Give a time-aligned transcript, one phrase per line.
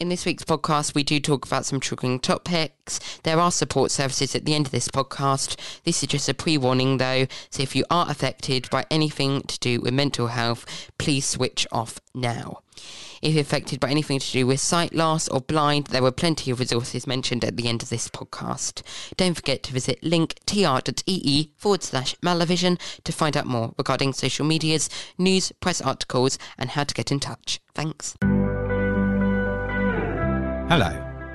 [0.00, 2.98] In this week's podcast, we do talk about some triggering topics.
[3.22, 5.56] There are support services at the end of this podcast.
[5.84, 9.58] This is just a pre warning though, so if you are affected by anything to
[9.60, 12.58] do with mental health, please switch off now.
[13.22, 16.58] If affected by anything to do with sight loss or blind, there were plenty of
[16.58, 18.82] resources mentioned at the end of this podcast.
[19.16, 24.90] Don't forget to visit linktr.ee forward slash malavision to find out more regarding social medias,
[25.18, 27.60] news, press articles, and how to get in touch.
[27.76, 28.16] Thanks.
[30.68, 30.88] Hello,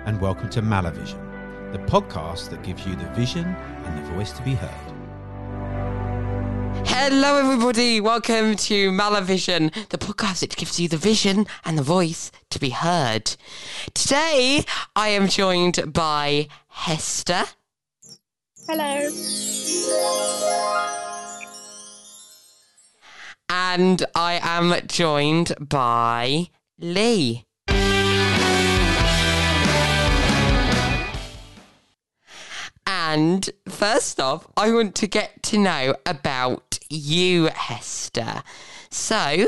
[0.08, 4.42] and welcome to Malavision, the podcast that gives you the vision and the voice to
[4.42, 4.72] be heard.
[6.88, 8.02] Hello, everybody.
[8.02, 12.72] Welcome to Malavision, the podcast that gives you the vision and the voice to be
[12.72, 13.36] heard.
[13.94, 17.44] Today, I am joined by Hester.
[18.68, 19.10] Hello.
[23.48, 26.50] And I am joined by
[26.80, 27.46] Lee.
[32.92, 38.42] And first off, I want to get to know about you, Hester.
[38.90, 39.46] So,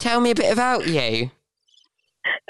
[0.00, 1.30] tell me a bit about you.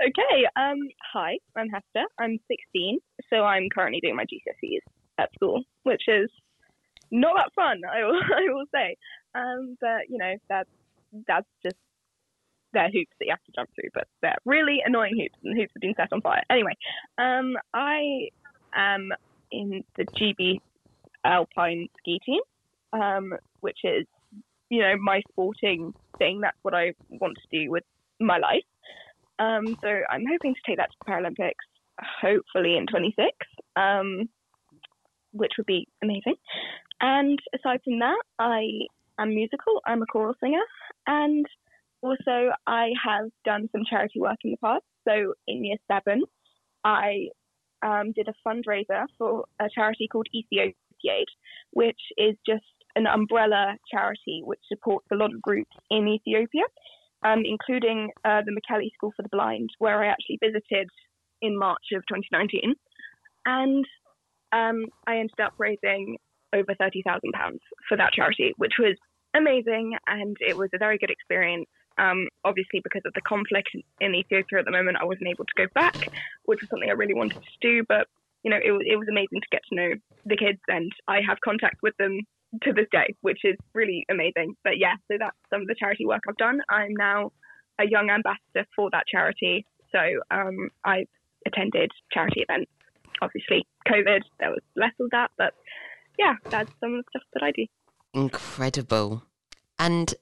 [0.01, 0.47] Okay.
[0.57, 0.79] Um.
[1.13, 2.07] Hi, I'm Hester.
[2.19, 4.81] I'm 16, so I'm currently doing my GCSEs
[5.19, 6.31] at school, which is
[7.11, 7.83] not that fun.
[7.85, 8.97] I will, I will say.
[9.35, 9.77] Um.
[9.83, 10.71] But you know, that's
[11.27, 11.77] that's just
[12.73, 15.73] they're hoops that you have to jump through, but they're really annoying hoops, and hoops
[15.75, 16.43] have been set on fire.
[16.49, 16.77] Anyway,
[17.19, 18.29] um, I
[18.75, 19.11] am
[19.51, 20.61] in the GB
[21.25, 22.41] Alpine ski team,
[22.93, 24.07] um, which is,
[24.71, 26.41] you know, my sporting thing.
[26.41, 27.85] That's what I want to do with
[28.21, 28.65] my life.
[29.39, 31.53] Um, so I'm hoping to take that to the Paralympics,
[32.21, 33.29] hopefully in 26,
[33.77, 34.29] um,
[35.33, 36.35] which would be amazing.
[37.01, 38.87] And aside from that, I
[39.21, 39.81] am musical.
[39.87, 40.63] I'm a choral singer,
[41.07, 41.47] and
[42.03, 44.85] also I have done some charity work in the past.
[45.07, 46.23] So in year seven,
[46.85, 47.29] I
[47.83, 51.27] um, did a fundraiser for a charity called Ethiopia Aid,
[51.73, 52.65] which is just
[52.97, 56.65] an umbrella charity which supports a lot of groups in Ethiopia,
[57.23, 60.89] um, including uh, the Mekelle School for the Blind, where I actually visited
[61.41, 62.75] in March of 2019.
[63.47, 63.85] And
[64.53, 66.17] um, I ended up raising
[66.53, 67.59] over £30,000
[67.89, 68.97] for that charity, which was
[69.35, 71.67] amazing and it was a very good experience.
[71.99, 73.71] Um, obviously, because of the conflict
[74.01, 75.97] in Ethiopia at the moment, I wasn't able to go back,
[76.45, 77.85] which was something I really wanted to do.
[77.89, 78.07] But
[78.43, 79.91] you know, it, it was amazing to get to know
[80.25, 82.21] the kids, and I have contact with them
[82.63, 84.55] to this day, which is really amazing.
[84.65, 86.61] But yeah, so that's some of the charity work I've done.
[86.71, 87.33] I'm now
[87.79, 89.99] a young ambassador for that charity, so
[90.31, 91.09] um, I've
[91.47, 92.71] attended charity events.
[93.21, 95.55] Obviously, COVID, there was less of that, but
[96.19, 97.67] yeah, that's some of the stuff that I do.
[98.15, 99.23] Incredible.
[99.79, 100.15] And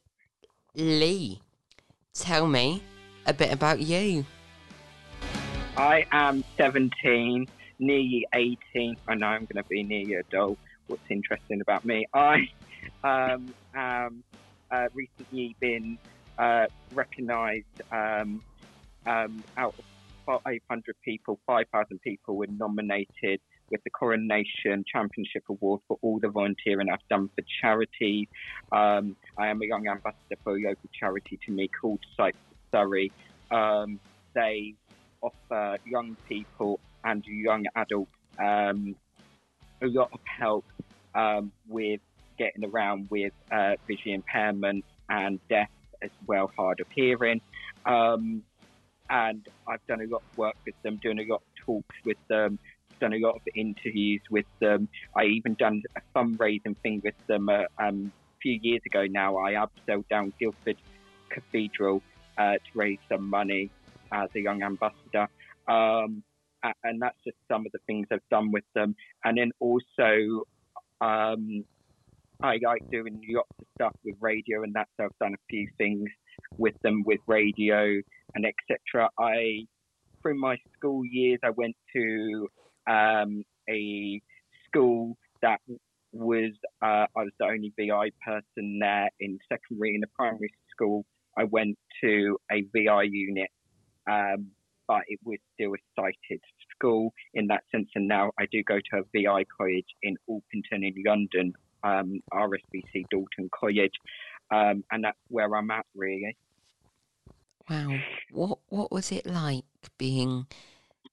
[0.75, 1.41] Lee,
[2.19, 2.83] tell me
[3.27, 4.25] a bit about you.
[5.77, 7.47] I am 17,
[7.79, 8.97] nearly 18.
[9.07, 10.59] I know I'm going to be nearly adult.
[10.87, 12.07] What's interesting about me?
[12.15, 12.49] I
[13.05, 14.25] um, am
[14.71, 15.99] uh, recently been
[16.39, 18.43] uh, recognised um,
[19.07, 19.75] um, out
[20.27, 23.41] of 500 people, 5,000 people were nominated
[23.71, 28.29] with the Coronation Champions Award for all the volunteering I've done for charity.
[28.73, 32.37] Um, I am a young ambassador for a local charity to me called Sight
[32.73, 33.13] Surrey.
[33.51, 34.01] Um,
[34.35, 34.75] they
[35.23, 38.95] offer young people and young adults um,
[39.83, 40.65] a lot of help
[41.15, 42.01] um, with
[42.39, 45.71] getting around with uh, vision impairment and deaf
[46.03, 47.41] as well, hard of hearing.
[47.85, 48.43] Um,
[49.09, 52.19] and I've done a lot of work with them, doing a lot of talks with
[52.29, 52.59] them,
[53.01, 54.89] done a lot of interviews with them.
[55.17, 59.37] I even done a fundraising thing with them uh, um, a few years ago now.
[59.39, 60.77] I upsell down Guildford
[61.31, 62.03] Cathedral
[62.39, 63.71] uh, to raise some money
[64.13, 65.29] as a young ambassador.
[65.69, 66.23] Um,
[66.83, 68.97] and that's just some of the things I've done with them.
[69.25, 70.43] And then also,
[71.01, 71.65] um,
[72.43, 76.09] I like doing lots of stuff with radio, and that's I've done a few things
[76.59, 78.01] with them with radio
[78.35, 79.09] and etc.
[79.19, 79.67] I
[80.23, 82.49] through my school years, I went to
[82.87, 84.21] um, a
[84.67, 85.61] school that
[86.13, 86.53] was
[86.83, 89.95] uh, I was the only VI person there in secondary.
[89.95, 91.05] In the primary school,
[91.37, 93.51] I went to a VI unit,
[94.11, 94.49] um,
[94.89, 96.41] but it was still a sighted
[96.75, 97.89] school in that sense.
[97.95, 101.53] And now I do go to a VI college in Orpington in London,
[101.83, 103.95] um, RSBC Dorton College,
[104.51, 106.37] um, and that's where I'm at really.
[107.69, 107.99] Wow,
[108.31, 109.65] what what was it like
[109.99, 110.47] being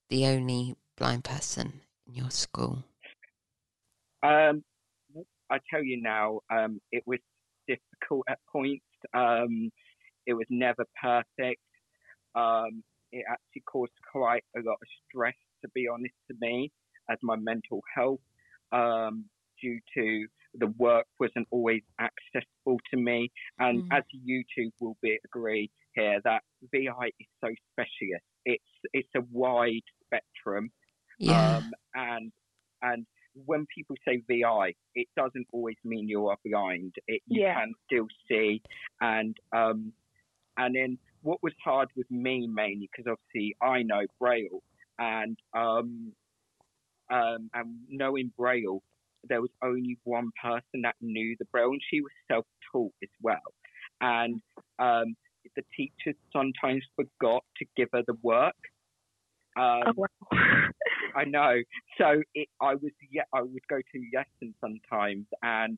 [0.10, 2.84] the only blind person in your school?
[4.22, 4.64] Um,
[5.50, 7.20] I tell you now, um, it was
[7.68, 8.86] difficult at points.
[9.14, 9.72] Um,
[10.26, 11.62] it was never perfect.
[12.36, 16.72] Um, it actually caused quite a lot of stress, to be honest, to me,
[17.10, 18.22] as my mental health,
[18.72, 19.26] um,
[19.62, 23.32] due to the work wasn't always accessible to me.
[23.60, 23.98] And Mm.
[23.98, 28.24] as you two will be agree here, that VI is so specialist.
[28.46, 28.64] It's
[28.94, 30.72] it's a wide spectrum,
[31.24, 31.58] Yeah.
[31.58, 32.32] um, and
[32.82, 33.06] and
[33.46, 36.94] when people say VI, it doesn't always mean you are blind.
[37.08, 37.56] It, you Yeah.
[37.56, 38.62] can still see,
[39.02, 39.92] and um,
[40.58, 44.62] and then what was hard with me mainly because obviously I know Braille,
[45.00, 46.12] and um,
[47.12, 48.82] um, and knowing Braille,
[49.28, 53.42] there was only one person that knew the Braille, and she was self-taught as well,
[54.02, 54.42] and
[54.80, 55.16] um,
[55.56, 58.54] the teachers sometimes forgot to give her the work.
[59.58, 60.08] Um, Oh, wow.
[61.16, 61.56] I know.
[61.98, 65.78] So it, I was, yeah, I would go to lessons sometimes, and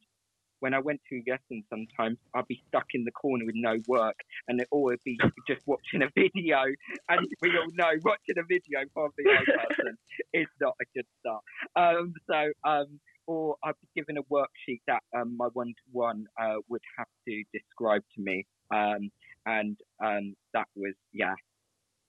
[0.59, 4.15] when I went to lessons, sometimes I'd be stuck in the corner with no work,
[4.47, 5.17] and it all would be
[5.47, 6.63] just watching a video.
[7.09, 9.97] And we all know watching a video for a VI person
[10.33, 11.43] is not a good start.
[11.75, 16.81] Um, so, um, or I'd be given a worksheet that um, my one-to-one uh, would
[16.97, 19.09] have to describe to me, um,
[19.45, 21.33] and um, that was, yeah,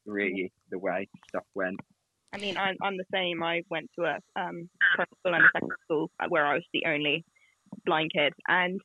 [0.06, 1.80] really the way stuff went.
[2.36, 3.42] I mean, I'm, I'm the same.
[3.42, 6.84] I went to a um, primary school and a secondary school where I was the
[6.86, 7.24] only
[7.86, 8.78] blind kid, and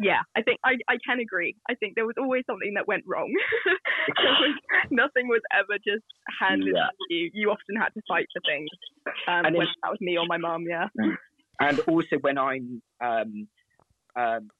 [0.00, 1.54] yeah, I think I, I can agree.
[1.70, 3.32] I think there was always something that went wrong.
[4.08, 4.54] was,
[4.90, 6.04] nothing was ever just
[6.40, 6.88] handed Yeah.
[7.08, 7.30] to you.
[7.32, 8.68] You often had to fight for things.
[9.28, 10.88] Um, And whether that was me or my mum, yeah.
[11.60, 13.48] and also when I'm um,
[14.16, 14.50] um,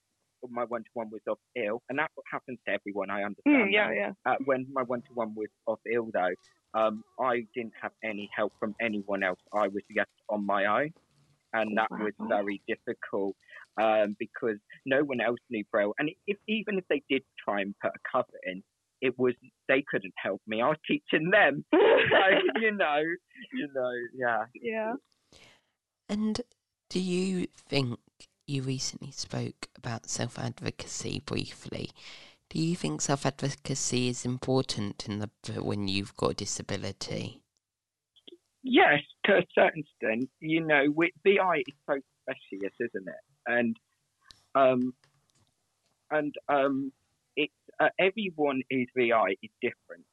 [0.51, 3.11] my one to one was off ill, and that happens to everyone.
[3.11, 3.69] I understand.
[3.69, 3.97] Mm, yeah, that.
[3.97, 4.13] yeah.
[4.25, 6.35] Uh, when my one to one was off ill, though,
[6.79, 9.39] um, I didn't have any help from anyone else.
[9.53, 10.91] I was left on my own,
[11.53, 13.37] and that was very difficult
[13.81, 15.95] um, because no one else knew Braille.
[15.99, 18.63] And if, even if they did try and put a cover in,
[19.01, 19.35] it was
[19.69, 20.63] they couldn't help me.
[20.63, 21.81] I was teaching them, so
[22.61, 23.03] you know,
[23.53, 24.45] you know, yeah.
[24.61, 24.93] yeah.
[26.09, 26.41] And
[26.89, 27.99] do you think
[28.47, 31.91] you recently spoke about self advocacy briefly?
[32.51, 35.31] Do you think self advocacy is important in the
[35.63, 37.43] when you've got a disability?
[38.63, 40.31] Yes, to a certain extent.
[40.41, 43.25] You know, with VI is so specialist, isn't it?
[43.47, 43.77] And
[44.55, 44.95] um,
[46.11, 46.93] and um,
[47.37, 50.05] it's uh, everyone who's VI is different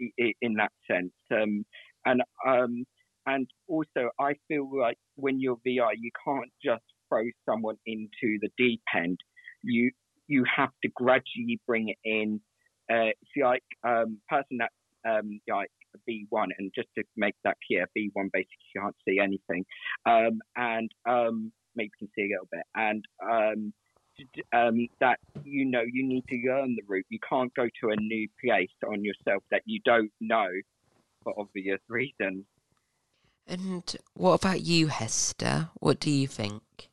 [0.00, 1.12] i- i- in that sense.
[1.30, 1.64] Um,
[2.04, 2.84] and um,
[3.26, 8.48] and also, I feel like when you're VI, you can't just throw someone into the
[8.56, 9.18] deep end.
[9.62, 9.90] You
[10.26, 12.40] you have to gradually bring it in.
[12.90, 14.70] Uh, if you like, um, person that
[15.08, 15.70] um, like
[16.08, 19.64] B1, and just to make that clear, B1 basically can't see anything,
[20.06, 23.72] um, and um, maybe can see a little bit, and um,
[24.52, 27.06] um, that you know you need to learn the route.
[27.08, 30.48] You can't go to a new place on yourself that you don't know
[31.22, 32.44] for obvious reasons.
[33.46, 35.70] And what about you, Hester?
[35.80, 36.89] What do you think?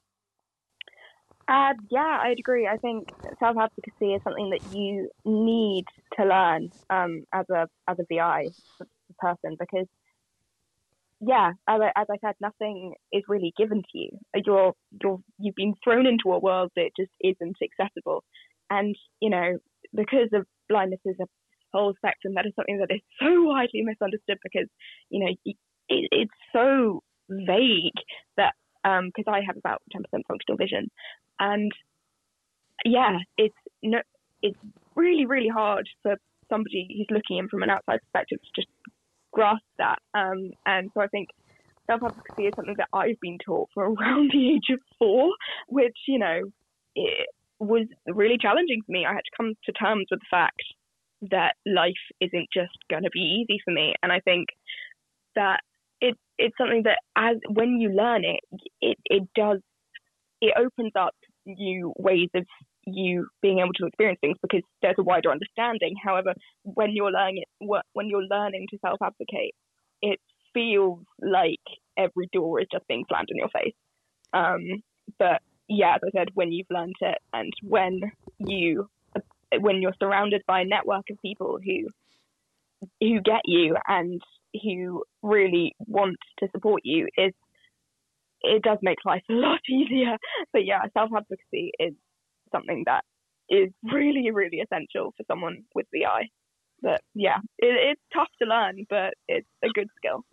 [1.47, 2.67] Uh, yeah, I'd agree.
[2.67, 3.09] I think
[3.39, 5.85] self advocacy is something that you need
[6.17, 8.47] to learn um, as a as a VI
[9.19, 9.87] person because,
[11.21, 14.09] yeah, as I, as I said, nothing is really given to you.
[14.45, 18.25] You're you're you've been thrown into a world that just isn't accessible,
[18.69, 19.57] and you know
[19.95, 21.25] because of blindness is a
[21.73, 22.33] whole spectrum.
[22.35, 24.67] That is something that is so widely misunderstood because
[25.09, 25.55] you know it,
[25.87, 27.93] it's so vague
[28.35, 30.89] that because I have about 10% functional vision,
[31.39, 31.71] and
[32.85, 33.99] yeah, it's no,
[34.41, 34.57] it's
[34.95, 36.15] really really hard for
[36.49, 38.67] somebody who's looking in from an outside perspective to just
[39.31, 39.99] grasp that.
[40.13, 41.29] Um, and so I think
[41.85, 45.31] self advocacy is something that I've been taught for around the age of four,
[45.67, 46.41] which you know
[46.95, 47.27] it
[47.59, 49.05] was really challenging for me.
[49.05, 50.61] I had to come to terms with the fact
[51.31, 54.49] that life isn't just going to be easy for me, and I think
[55.35, 55.61] that
[56.01, 58.41] it it's something that as when you learn it,
[58.81, 59.59] it it does
[60.41, 61.15] it opens up
[61.47, 62.45] new ways of
[62.85, 65.95] you being able to experience things because there's a wider understanding.
[66.01, 69.55] However, when you're learning it, when you're learning to self advocate,
[70.01, 70.19] it
[70.53, 71.59] feels like
[71.97, 73.73] every door is just being slammed in your face.
[74.33, 74.83] Um,
[75.19, 78.01] but yeah, as I said, when you've learned it and when
[78.39, 78.89] you
[79.59, 81.87] when you're surrounded by a network of people who
[83.01, 84.21] who get you and
[84.63, 87.33] who really want to support you, is
[88.41, 90.17] it does make life a lot easier.
[90.53, 91.93] But yeah, self advocacy is
[92.51, 93.03] something that
[93.49, 96.29] is really, really essential for someone with VI.
[96.81, 100.23] But yeah, it, it's tough to learn, but it's a good skill.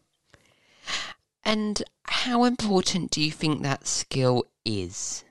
[1.45, 5.25] And how important do you think that skill is?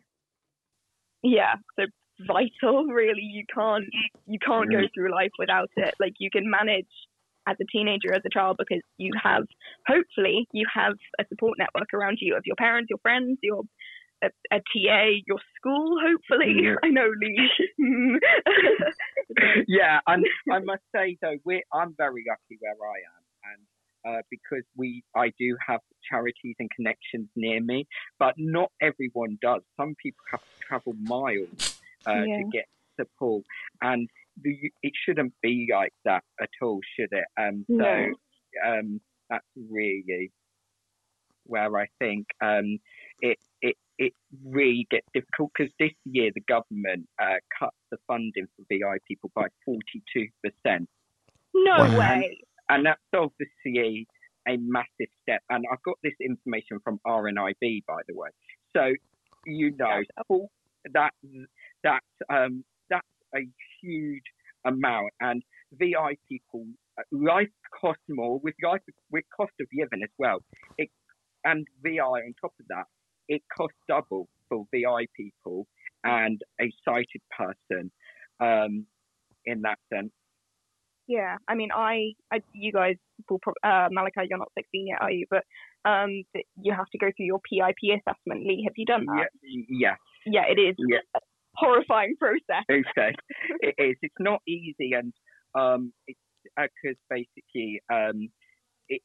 [1.24, 1.86] Yeah, so
[2.28, 2.86] vital.
[2.86, 3.86] Really, you can't
[4.28, 5.96] you can't go through life without it.
[6.00, 6.88] Like you can manage
[7.48, 9.44] as a teenager, as a child, because you have,
[9.88, 13.64] hopefully, you have a support network around you of your parents, your friends, your
[14.24, 16.56] a, a TA, your school, hopefully.
[16.64, 16.76] Yeah.
[16.84, 17.50] I know, Lee.
[19.68, 23.24] yeah, and I must say though, we I'm very lucky where I am,
[23.54, 27.88] and uh, because we I do have charities and connections near me,
[28.20, 29.62] but not everyone does.
[29.78, 32.38] Some people have to travel miles uh, Yeah.
[32.38, 32.66] to get
[33.00, 33.44] support,
[33.82, 34.08] and
[34.42, 37.26] the, it shouldn't be like that at all, should it?
[37.40, 38.14] Um, so No.
[38.66, 40.32] um, that's really
[41.46, 42.78] where I think um,
[43.20, 44.14] it it it
[44.46, 49.32] really gets difficult because this year the government uh, cut the funding for VI people
[49.36, 50.90] by forty two percent,
[51.54, 51.98] no Wow.
[51.98, 52.40] way.
[52.70, 54.08] and that's obviously
[54.48, 55.42] a massive step.
[55.50, 58.30] And I've got this information from RNIB, by the way.
[58.76, 58.94] So
[59.46, 60.02] you know
[60.94, 61.12] that
[61.84, 62.73] that um, that's
[63.36, 63.48] a
[63.82, 64.24] huge
[64.66, 66.66] amount, and VI people
[66.98, 67.50] uh, life
[67.80, 70.40] costs more with life with cost of living as well.
[70.78, 70.90] It
[71.44, 72.86] and VI on top of that,
[73.28, 75.68] it costs double for VI people
[76.04, 77.92] and a sighted person
[78.40, 78.86] um,
[79.46, 80.12] in that sense.
[81.08, 82.96] Yeah, I mean, I, I you guys
[83.30, 85.26] will prob- uh, Malachi, you're not 16 yet, are you?
[85.30, 85.44] But
[85.84, 86.24] um,
[86.62, 88.48] you have to go through your PIP assessment.
[88.48, 89.28] Lee, have you done that?
[89.44, 91.00] Yeah, yeah, Yeah, it is yeah.
[91.56, 92.64] Horrifying process.
[92.72, 93.14] Okay,
[93.62, 93.98] it is.
[94.02, 95.14] It's not easy, and
[95.56, 96.20] um, it's
[96.56, 98.30] because basically, um,
[98.90, 99.02] it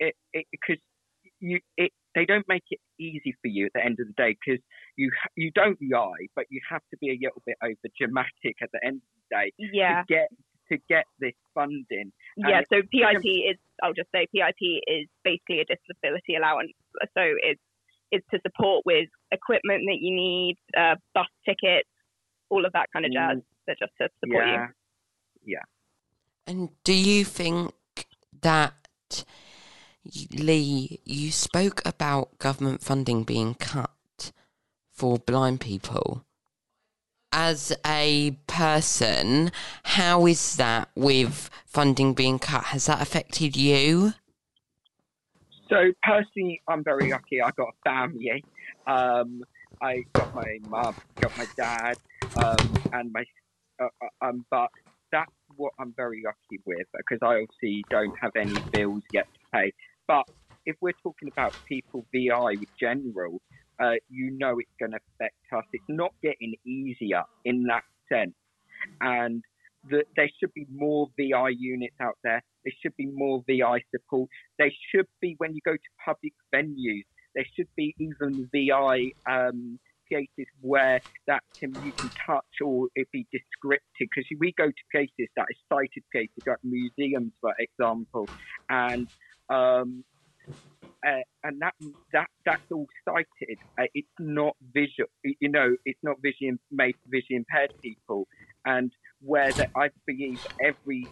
[0.00, 0.80] it it because
[1.40, 4.36] you it they don't make it easy for you at the end of the day
[4.44, 4.60] because
[4.96, 8.70] you you don't lie, but you have to be a little bit over dramatic at
[8.72, 10.28] the end of the day Yeah, to get
[10.72, 12.12] to get this funding.
[12.36, 12.60] yeah.
[12.70, 16.72] So PIP is, I'll just say, PIP is basically a disability allowance.
[17.16, 17.60] So it's
[18.10, 21.88] it's to support with equipment that you need, uh, bus tickets,
[22.50, 23.38] all of that kind of jazz.
[23.38, 25.54] Mm, That just to support you.
[25.54, 25.62] yeah,
[26.46, 27.74] And do you think
[28.40, 29.24] that,
[30.32, 34.32] Lee, you spoke about government funding being cut
[34.90, 36.24] for blind people?
[37.30, 42.64] As a person, how is that with funding being cut?
[42.64, 44.14] Has that affected you?
[45.70, 47.40] So personally, I'm very lucky.
[47.42, 48.46] I got a family.
[48.86, 49.42] Um,
[49.82, 51.96] I got my mum, got my dad,
[52.36, 53.24] um, and my.
[53.80, 54.68] Uh, uh, um, but
[55.12, 59.40] that's what I'm very lucky with because I obviously don't have any bills yet to
[59.58, 59.72] pay.
[60.06, 60.24] But
[60.66, 63.40] if we're talking about people VI with general,
[63.80, 65.64] uh, you know it's going to affect us.
[65.72, 68.34] It's not getting easier in that sense,
[69.00, 69.42] and
[69.84, 72.42] the, there should be more VI units out there.
[72.68, 74.28] There should be more VI support.
[74.58, 77.04] There should be when you go to public venues.
[77.34, 79.78] There should be even VI um,
[80.10, 83.80] places where that can you can touch or it be descriptive.
[83.98, 88.28] Because we go to places that are sighted places like museums, for example,
[88.68, 89.08] and
[89.48, 90.04] um,
[91.06, 91.74] uh, and that
[92.12, 93.58] that that's all sighted.
[93.78, 95.08] Uh, it's not visual.
[95.22, 98.28] You know, it's not vision made for visually impaired people.
[98.66, 101.06] And where that I believe every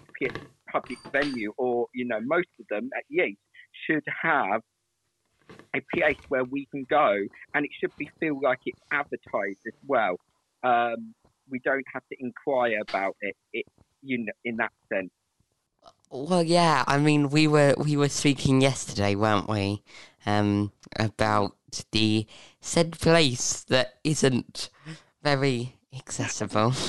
[0.81, 3.41] public venue, or you know, most of them at least,
[3.87, 4.63] should have
[5.75, 7.17] a place where we can go,
[7.55, 10.17] and it should be feel like it's advertised as well.
[10.63, 11.15] Um,
[11.49, 13.37] we don't have to inquire about it.
[13.53, 13.67] It
[14.03, 15.11] you know, in that sense.
[16.11, 16.85] Well, yeah.
[16.87, 19.83] I mean, we were we were speaking yesterday, weren't we?
[20.25, 21.57] Um, about
[21.93, 22.27] the
[22.61, 24.71] said place that isn't
[25.23, 26.73] very accessible.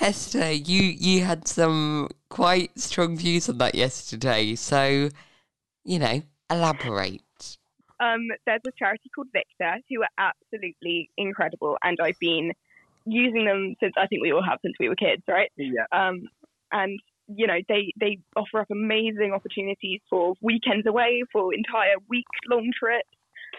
[0.00, 5.08] Hester, you you had some quite strong views on that yesterday, so
[5.84, 7.20] you know, elaborate.
[8.00, 10.08] um, there's a charity called VICTA who are
[10.52, 12.52] absolutely incredible, and I've been
[13.04, 15.50] using them since I think we all have since we were kids, right?
[15.56, 15.84] Yeah.
[15.92, 16.22] Um,
[16.72, 16.98] and
[17.28, 22.70] you know they they offer up amazing opportunities for weekends away, for entire week long
[22.78, 23.08] trips.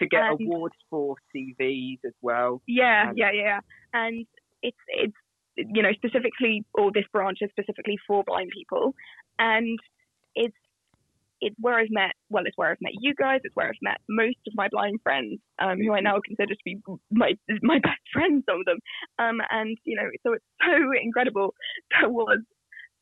[0.00, 2.60] To get And- awards for CVs as well.
[2.66, 3.60] Yeah, And- yeah, yeah.
[3.92, 4.26] And
[4.60, 5.14] it's it's
[5.56, 8.94] you know specifically, or this branch is specifically for blind people,
[9.38, 9.78] and
[10.34, 10.56] it's
[11.40, 12.12] it's where I've met.
[12.30, 13.40] Well, it's where I've met you guys.
[13.44, 16.60] It's where I've met most of my blind friends, um, who I now consider to
[16.64, 16.78] be
[17.10, 17.32] my
[17.62, 18.44] my best friends.
[18.48, 18.78] Some of them,
[19.18, 21.54] um, and you know, so it's so incredible.
[22.00, 22.40] There was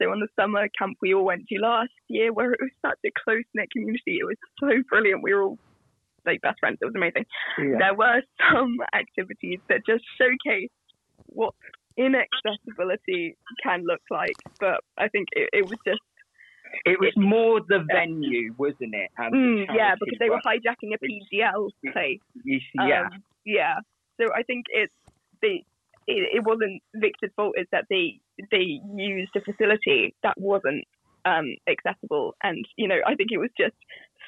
[0.01, 2.99] so on the summer camp we all went to last year, where it was such
[3.07, 4.19] a close knit community.
[4.21, 5.23] It was so brilliant.
[5.23, 5.59] We were all
[6.27, 6.79] like best friends.
[6.81, 7.25] It was amazing
[7.59, 7.79] Yeah.
[7.79, 10.71] there were some activities that just showcased
[11.27, 11.55] what
[11.97, 14.37] inaccessibility can look like.
[14.61, 16.01] But I think it, it was just,
[16.85, 19.11] It was more the venue, wasn't it?
[19.17, 22.21] The mm, yeah, because they were hijacking a PGL place.
[22.75, 23.03] Yeah.
[23.03, 23.75] Um, yeah.
[24.21, 24.93] So I think it's
[25.41, 25.65] they.
[26.09, 27.55] It, it wasn't VICTA's fault.
[27.57, 28.19] It's that they
[28.51, 30.85] they used a facility that wasn't
[31.25, 32.35] um, accessible.
[32.43, 33.77] And you know, I think it was just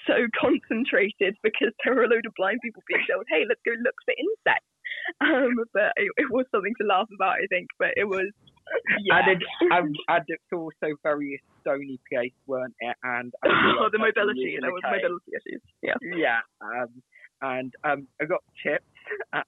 [0.06, 3.72] so concentrated because there were a load of blind people being told, "Hey, let's go
[3.82, 4.68] look for insects."
[5.20, 7.68] Um, but it, it was something to laugh about, I think.
[7.78, 8.26] But it was,
[9.04, 9.18] yeah.
[9.18, 12.96] And, it, and, and it's also very stony place, weren't it?
[13.02, 13.48] And I
[13.80, 14.96] oh, the mobility, really there was okay.
[14.96, 15.62] mobility issues.
[15.82, 15.94] Yeah.
[16.02, 16.40] Yeah.
[16.62, 17.02] Um,
[17.42, 18.84] and um, I got chips.
[19.32, 19.42] I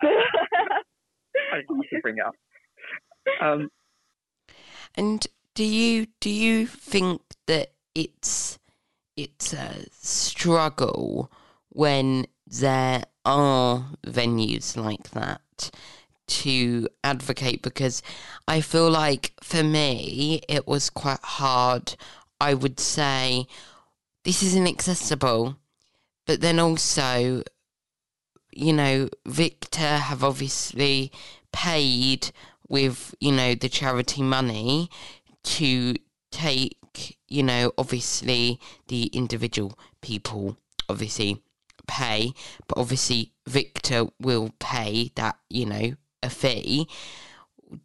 [1.52, 2.34] have to bring it up.
[3.40, 3.70] Um,
[4.94, 8.58] And do you do you think that it's
[9.16, 11.30] it's a struggle
[11.70, 15.40] when there are venues like that
[16.26, 18.02] to advocate because
[18.48, 21.94] I feel like for me it was quite hard.
[22.40, 23.46] I would say
[24.24, 25.56] this is inaccessible,
[26.26, 27.42] but then also,
[28.52, 31.12] you know, VICTA have obviously
[31.52, 32.32] paid
[32.68, 34.90] with you know the charity money
[35.42, 35.94] to
[36.30, 36.76] take
[37.28, 40.56] you know obviously the individual people
[40.88, 41.42] obviously
[41.86, 42.32] pay
[42.68, 46.88] but obviously VICTA will pay that you know a fee.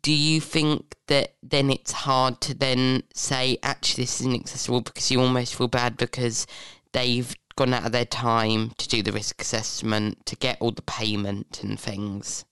[0.01, 5.11] Do you think that then it's hard to then say actually this is inaccessible because
[5.11, 6.45] you almost feel bad because
[6.91, 10.81] they've gone out of their time to do the risk assessment to get all the
[10.83, 12.45] payment and things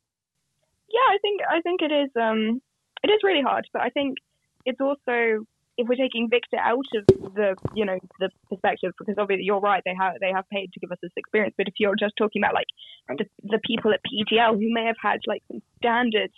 [0.91, 2.61] Yeah, I think I think it is um
[3.03, 4.17] it is really hard, but I think
[4.65, 5.45] it's also
[5.79, 9.81] if we're taking VICTA out of the you know the perspective because obviously you're right
[9.85, 12.41] they have they have paid to give us this experience, but if you're just talking
[12.43, 12.67] about like
[13.17, 16.31] the, the people at PGL who may have had like some standard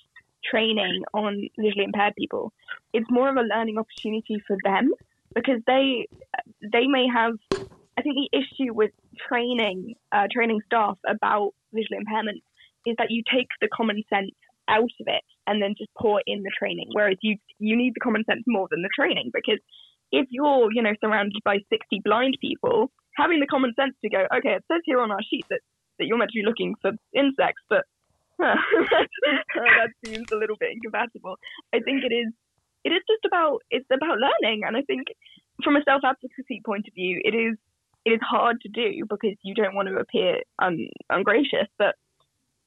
[0.45, 2.53] training on visually impaired people,
[2.93, 4.93] it's more of a learning opportunity for them
[5.33, 6.07] because they
[6.61, 7.33] they may have
[7.97, 8.91] I think the issue with
[9.27, 12.43] training uh, training staff about visual impairment
[12.85, 14.35] is that you take the common sense
[14.71, 16.87] out of it and then just pour in the training.
[16.93, 19.59] Whereas you you need the common sense more than the training because
[20.11, 24.25] if you're you know surrounded by 60 blind people, having the common sense to go,
[24.37, 25.61] okay, it says here on our sheet that
[25.99, 27.83] that you're meant to be looking for insects, but
[28.39, 28.55] huh,
[29.55, 31.35] that seems a little bit incompatible.
[31.73, 32.33] I think it is
[32.83, 35.07] it is just about it's about learning, and I think
[35.63, 37.57] from a self advocacy point of view, it is
[38.05, 41.95] it is hard to do because you don't want to appear un, ungracious, but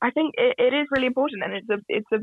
[0.04, 2.18] I think it, it is really important, and it's a it's a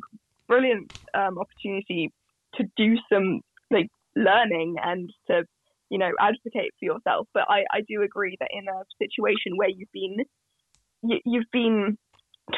[0.48, 2.12] brilliant um, opportunity
[2.56, 3.42] to do some
[3.72, 5.44] like learning and to
[5.90, 7.28] you know advocate for yourself.
[7.34, 10.18] But I, I do agree that in a situation where you've been
[11.02, 11.98] you, you've been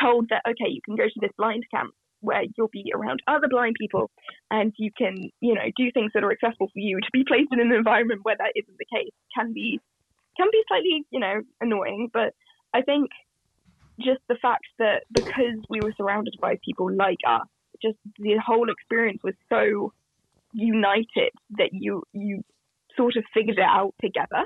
[0.01, 3.47] told that okay you can go to this blind camp where you'll be around other
[3.49, 4.09] blind people
[4.51, 7.49] and you can you know do things that are accessible for you to be placed
[7.51, 9.79] in an environment where that isn't the case can be
[10.37, 12.33] can be slightly you know annoying but
[12.73, 13.09] I think
[13.99, 17.47] just the fact that because we were surrounded by people like us,
[17.81, 19.93] just the whole experience was so
[20.53, 22.43] united that you you
[22.95, 24.45] sort of figured it out together.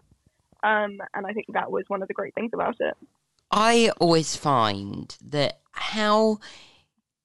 [0.64, 2.96] Um, and I think that was one of the great things about it.
[3.52, 6.40] I always find that how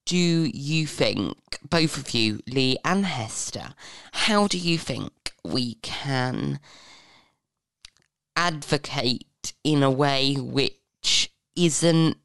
[0.05, 1.37] do you think,
[1.69, 3.75] both of you, Lee and Hester,
[4.13, 6.61] how do you think we can
[8.37, 10.75] advocate in a way which
[11.57, 12.17] isn't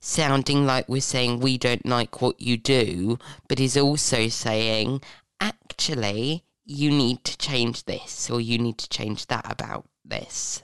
[0.00, 5.02] sounding like we're saying we don't like what you do, but is also saying,
[5.40, 10.62] actually, you need to change this or you need to change that about this?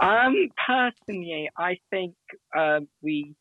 [0.00, 0.34] Um,
[0.66, 2.14] personally, I think
[2.56, 3.34] um, we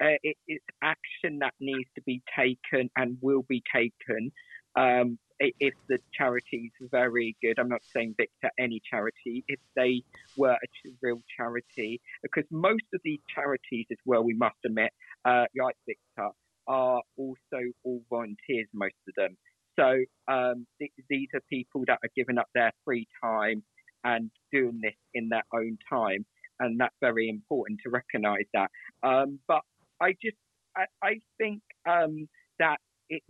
[0.00, 4.30] uh, it, it's action that needs to be taken and will be taken.
[4.76, 9.44] Um, if the charity's very good, I'm not saying VICTA any charity.
[9.48, 10.02] If they
[10.36, 14.92] were a real charity, because most of these charities, as well, we must admit,
[15.24, 16.30] uh, like VICTA,
[16.68, 18.68] are also all volunteers.
[18.72, 19.36] Most of them.
[19.78, 23.62] So um, th- these are people that are giving up their free time
[24.04, 26.24] and doing this in their own time,
[26.60, 28.70] and that's very important to recognise that.
[29.02, 29.60] Um, but
[30.00, 30.36] I just
[30.76, 33.22] I, I think um, that it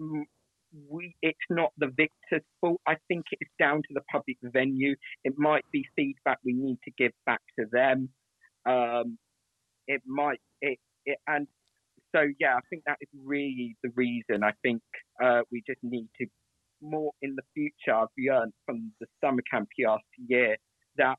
[0.88, 2.80] we it's not the VICTA's fault.
[2.86, 4.96] I think it's down to the public venue.
[5.24, 8.08] It might be feedback we need to give back to them.
[8.66, 9.18] Um,
[9.86, 11.46] it might it, it and
[12.14, 14.42] so yeah, I think that is really the reason.
[14.42, 14.82] I think
[15.22, 16.26] uh, we just need to
[16.82, 17.94] more in the future.
[17.94, 20.56] I've learned from the summer camp last year
[20.96, 21.16] that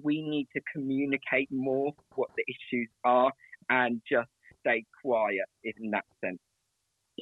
[0.00, 3.32] we need to communicate more what the issues are
[3.68, 4.28] and just
[4.60, 6.38] stay quiet in that sense.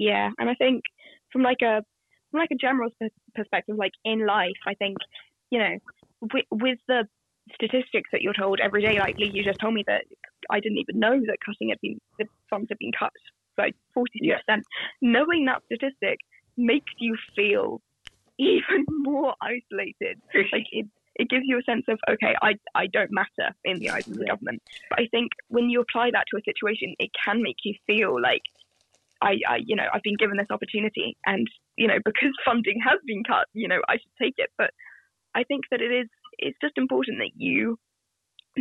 [0.00, 0.84] Yeah, and I think
[1.30, 1.84] from like a
[2.30, 4.96] from like a general sp- perspective, like in life, I think
[5.50, 5.76] you know
[6.22, 7.06] with, with the
[7.54, 10.04] statistics that you're told every day, like Lee, you just told me that
[10.48, 13.12] I didn't even know that cutting had been the funds had been cut
[13.58, 14.64] by forty percent.
[15.02, 16.18] Knowing that statistic
[16.56, 17.82] makes you feel
[18.38, 20.18] even more isolated.
[20.34, 20.86] Like it,
[21.16, 24.16] it gives you a sense of okay, I I don't matter in the eyes of
[24.16, 24.62] the government.
[24.88, 28.18] But I think when you apply that to a situation, it can make you feel
[28.18, 28.40] like
[29.22, 32.98] I, I you know I've been given this opportunity, and you know because funding has
[33.06, 34.50] been cut, you know I should take it.
[34.59, 34.70] But
[35.35, 37.76] I think that it is it's just important that you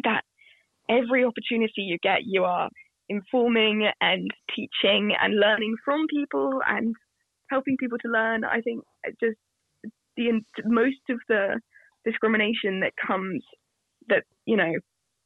[0.04, 0.22] that
[0.89, 2.69] every opportunity you get, you are
[3.08, 6.95] informing and teaching and learning from people and
[7.50, 8.43] helping people to learn.
[8.43, 8.84] I think
[9.19, 9.38] just
[10.15, 11.60] the most of the
[12.06, 13.43] discrimination that comes
[14.08, 14.74] that you know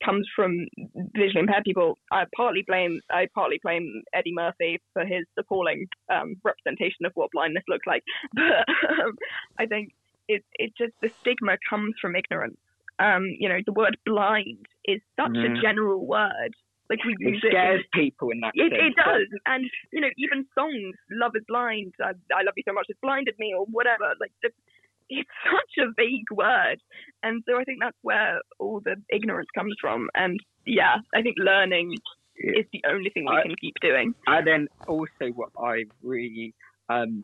[0.04, 0.68] comes from
[1.16, 1.98] visually impaired people.
[2.12, 7.32] I partly blame I partly blame Eddie Murphy for his appalling um, representation of what
[7.32, 9.16] blindness looks like, but um,
[9.60, 9.94] I think
[10.28, 12.58] it it just the stigma comes from ignorance.
[13.00, 15.46] Um, you know, the word blind is such mm.
[15.46, 15.62] a mm-hmm.
[15.62, 16.54] general word.
[16.90, 17.92] Like we it scares it.
[17.92, 18.52] people in that.
[18.54, 22.64] It, it does, and you know, even songs, "Love Is Blind," I, I love you
[22.68, 24.14] so much, it's blinded me, or whatever.
[24.20, 24.50] Like the,
[25.10, 26.80] it's such a vague word,
[27.22, 30.10] and so I think that's where all the ignorance comes from.
[30.16, 31.96] And yeah, I think learning
[32.38, 34.16] is the only thing we I, can keep doing.
[34.28, 36.54] And then also, what I really
[36.90, 37.24] um,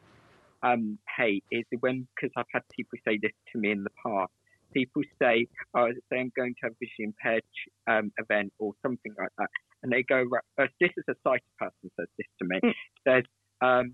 [0.64, 4.32] um, hate is when because I've had people say this to me in the past
[4.74, 7.44] people say, oh, say I'm going to have a visually impaired
[7.88, 9.50] um, event or something like that,
[9.84, 10.26] and they go,
[10.58, 12.74] uh, this is a sighted person says this to me, mm.
[13.08, 13.24] says,
[13.62, 13.94] um,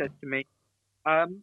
[0.00, 0.46] says to me,
[1.06, 1.42] um,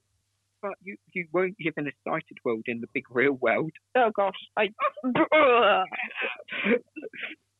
[0.61, 3.71] but you, you won't live in a sighted world in the big real world.
[3.95, 4.69] Oh gosh, I.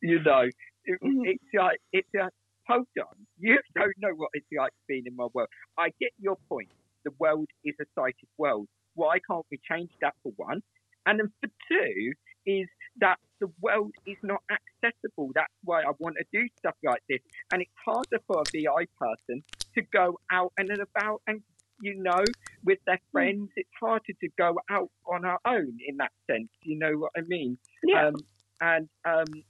[0.02, 0.50] you know,
[0.86, 1.22] it, mm-hmm.
[1.26, 2.34] it's like it's like
[2.68, 5.50] hold on, you don't know what it's like being in my world.
[5.78, 6.70] I get your point.
[7.06, 8.68] The world is a sighted world.
[8.96, 10.62] Why can't we change that for one?
[11.06, 12.12] And then for two
[12.46, 12.68] is
[13.00, 15.32] that the world is not accessible.
[15.34, 17.20] That's why I want to do stuff like this.
[17.52, 19.44] And it's harder for a VI person
[19.76, 21.42] to go out and about and
[21.82, 22.24] you know,
[22.64, 23.12] with their hmm.
[23.12, 26.50] friends, it's harder to go out on our own in that sense.
[26.64, 27.58] You know what I mean?
[27.84, 28.08] Yeah.
[28.08, 28.16] Um,
[28.62, 29.44] and um,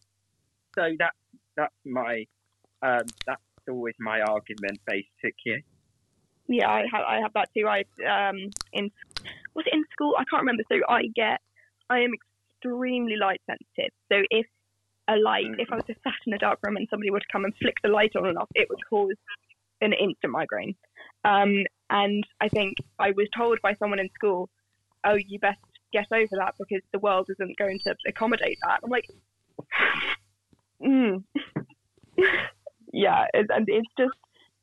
[0.76, 1.14] so that
[1.58, 2.26] that's my
[2.82, 5.66] um, that's always my argument, basically.
[6.48, 7.68] Yeah, I have I have that too.
[7.68, 8.38] I um
[8.74, 8.92] in
[9.56, 10.14] was it in school?
[10.18, 10.64] I can't remember.
[10.72, 11.40] So I get
[11.90, 13.94] I am extremely light sensitive.
[14.12, 14.46] So if
[15.08, 15.60] a light, mm-hmm.
[15.60, 17.54] if I was just sat in a dark room and somebody were to come and
[17.62, 19.16] flick the light on and off, it would cause
[19.82, 20.76] an instant migraine.
[21.26, 24.50] Um, and I think I was told by someone in school,
[25.04, 25.60] oh, you best
[25.92, 28.80] get over that because the world isn't going to accommodate that.
[28.84, 29.10] I'm like,
[30.82, 31.24] mm.
[32.94, 34.14] yeah, it, and it's just,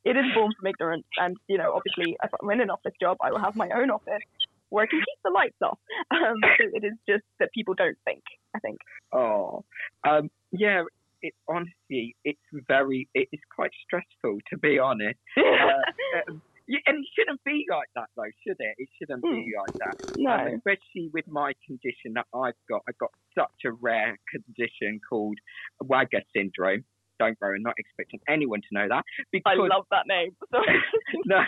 [0.04, 1.06] it is born from ignorance.
[1.18, 3.90] And, you know, obviously, if I'm in an office job, I will have my own
[3.90, 4.22] office
[4.68, 5.78] where I can keep the lights off.
[6.10, 8.22] Um, so it is just that people don't think,
[8.54, 8.78] I think.
[9.12, 9.64] Oh,
[10.08, 10.84] um, yeah,
[11.20, 15.18] it honestly, it's very, it is quite stressful to be honest.
[15.36, 16.32] uh,
[16.68, 18.74] um, and it shouldn't be like that though, should it?
[18.78, 19.44] It shouldn't mm.
[19.44, 19.60] be hmm.
[19.60, 20.18] like that.
[20.18, 20.32] No.
[20.32, 22.82] Um, especially with my condition that I've got.
[22.88, 25.38] I've got such a rare condition called
[25.82, 26.84] WAGR syndrome.
[27.18, 29.02] Don't worry, I'm not expecting anyone to know that.
[29.32, 30.36] Because, I love that name.
[31.24, 31.40] no,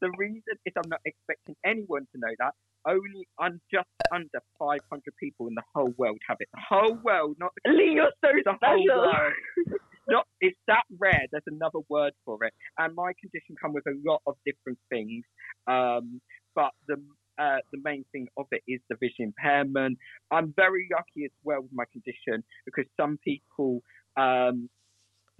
[0.00, 2.54] the reason is I'm not expecting anyone to know that.
[2.84, 4.80] Only un- just under 500
[5.20, 6.48] people in the whole world have it.
[6.52, 8.58] The whole world, not the, Lee, you're so the special.
[8.60, 9.32] whole world.
[10.08, 11.26] not, it's that rare.
[11.30, 12.52] There's another word for it.
[12.78, 15.24] And my condition comes with a lot of different things.
[15.66, 16.20] Um,
[16.54, 16.96] but the
[17.38, 19.98] uh, the main thing of it is the vision impairment.
[20.30, 23.82] I'm very lucky as well with my condition because some people
[24.16, 24.68] um,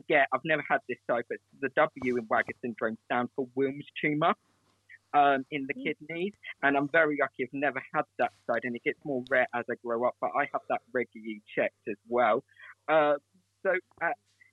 [0.08, 3.84] get, I've never had this type, but the W in WAGR syndrome stands for Wilms
[4.00, 4.34] tumor
[5.14, 5.84] um, in the mm.
[5.84, 6.32] kidneys.
[6.62, 9.64] And I'm very lucky I've never had that side, and it gets more rare as
[9.70, 12.42] I grow up, but I have that regularly checked as well.
[12.88, 13.14] Uh,
[13.62, 13.72] so,
[14.02, 14.10] uh,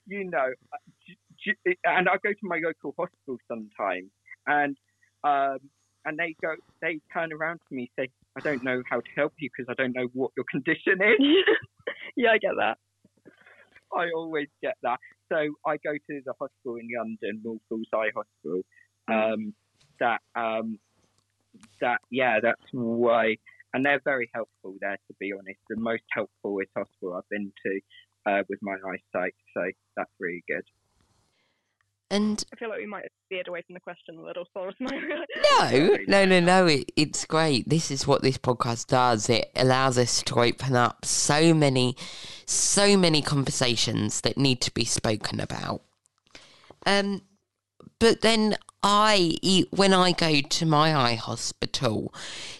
[0.09, 4.09] you know, uh, and I go to my local hospital sometimes,
[4.47, 4.75] and
[5.23, 5.59] um,
[6.05, 9.33] and they go, they turn around to me, say, "I don't know how to help
[9.39, 11.19] you because I don't know what your condition is."
[12.15, 12.77] yeah, I get that.
[13.95, 14.99] I always get that.
[15.31, 18.61] So I go to the hospital in London, Moorfields Eye Hospital.
[19.09, 19.33] Mm.
[19.33, 19.53] Um,
[19.99, 20.79] that um,
[21.81, 23.37] that yeah, that's why,
[23.73, 24.97] and they're very helpful there.
[25.07, 27.79] To be honest, the most helpful hospital I've been to
[28.25, 29.63] uh, with my eyesight, so
[29.95, 30.63] that's really good.
[32.11, 34.45] And I feel like we might have veered away from the question a little.
[34.53, 34.73] Sorry.
[34.79, 36.65] no, no, no, no.
[36.65, 37.69] It, it's great.
[37.69, 39.29] This is what this podcast does.
[39.29, 41.95] It allows us to open up so many,
[42.45, 45.83] so many conversations that need to be spoken about.
[46.87, 47.21] Um,
[47.99, 49.35] but then I,
[49.69, 52.11] when I go to my eye hospital,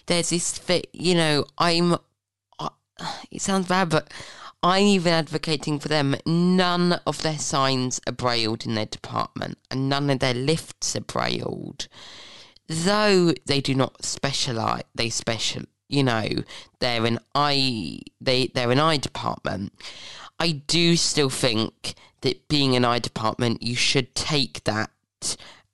[0.06, 0.86] there's this fit.
[0.92, 1.96] You know, I'm.
[3.32, 4.12] It sounds bad, but
[4.62, 6.16] I'm even advocating for them.
[6.26, 11.00] None of their signs are brailled in their department, and none of their lifts are
[11.00, 11.88] brailled.
[12.68, 16.28] though they do not specialize, they special, you know,
[16.78, 19.72] they're an eye, they they're an eye department.
[20.38, 24.90] I do still think that being an eye department, you should take that.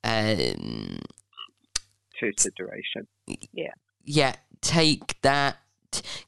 [0.03, 0.99] Um,
[2.19, 3.07] consideration.
[3.53, 3.73] Yeah
[4.07, 5.57] yeah, take that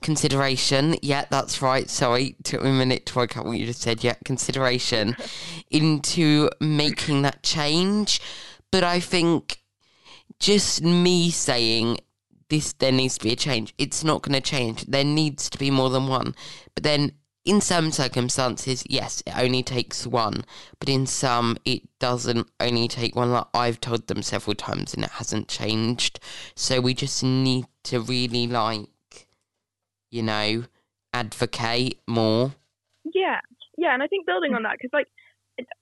[0.01, 0.95] consideration.
[1.01, 1.89] Yeah, that's right.
[1.89, 4.03] Sorry, took me a minute to work out what you just said.
[4.03, 5.15] Yeah, consideration
[5.71, 8.21] into making that change.
[8.71, 9.59] But I think
[10.39, 11.99] just me saying
[12.49, 13.73] this, there needs to be a change.
[13.77, 14.85] It's not going to change.
[14.85, 16.35] There needs to be more than one.
[16.75, 17.13] But then
[17.45, 20.43] in some circumstances, yes, it only takes one.
[20.79, 23.31] But in some, it doesn't only take one.
[23.31, 26.19] Like I've told them several times and it hasn't changed.
[26.55, 28.87] So we just need to really like,
[30.09, 30.63] you know,
[31.13, 32.53] advocate more.
[33.13, 33.39] Yeah,
[33.77, 35.07] yeah, and I think building on that because like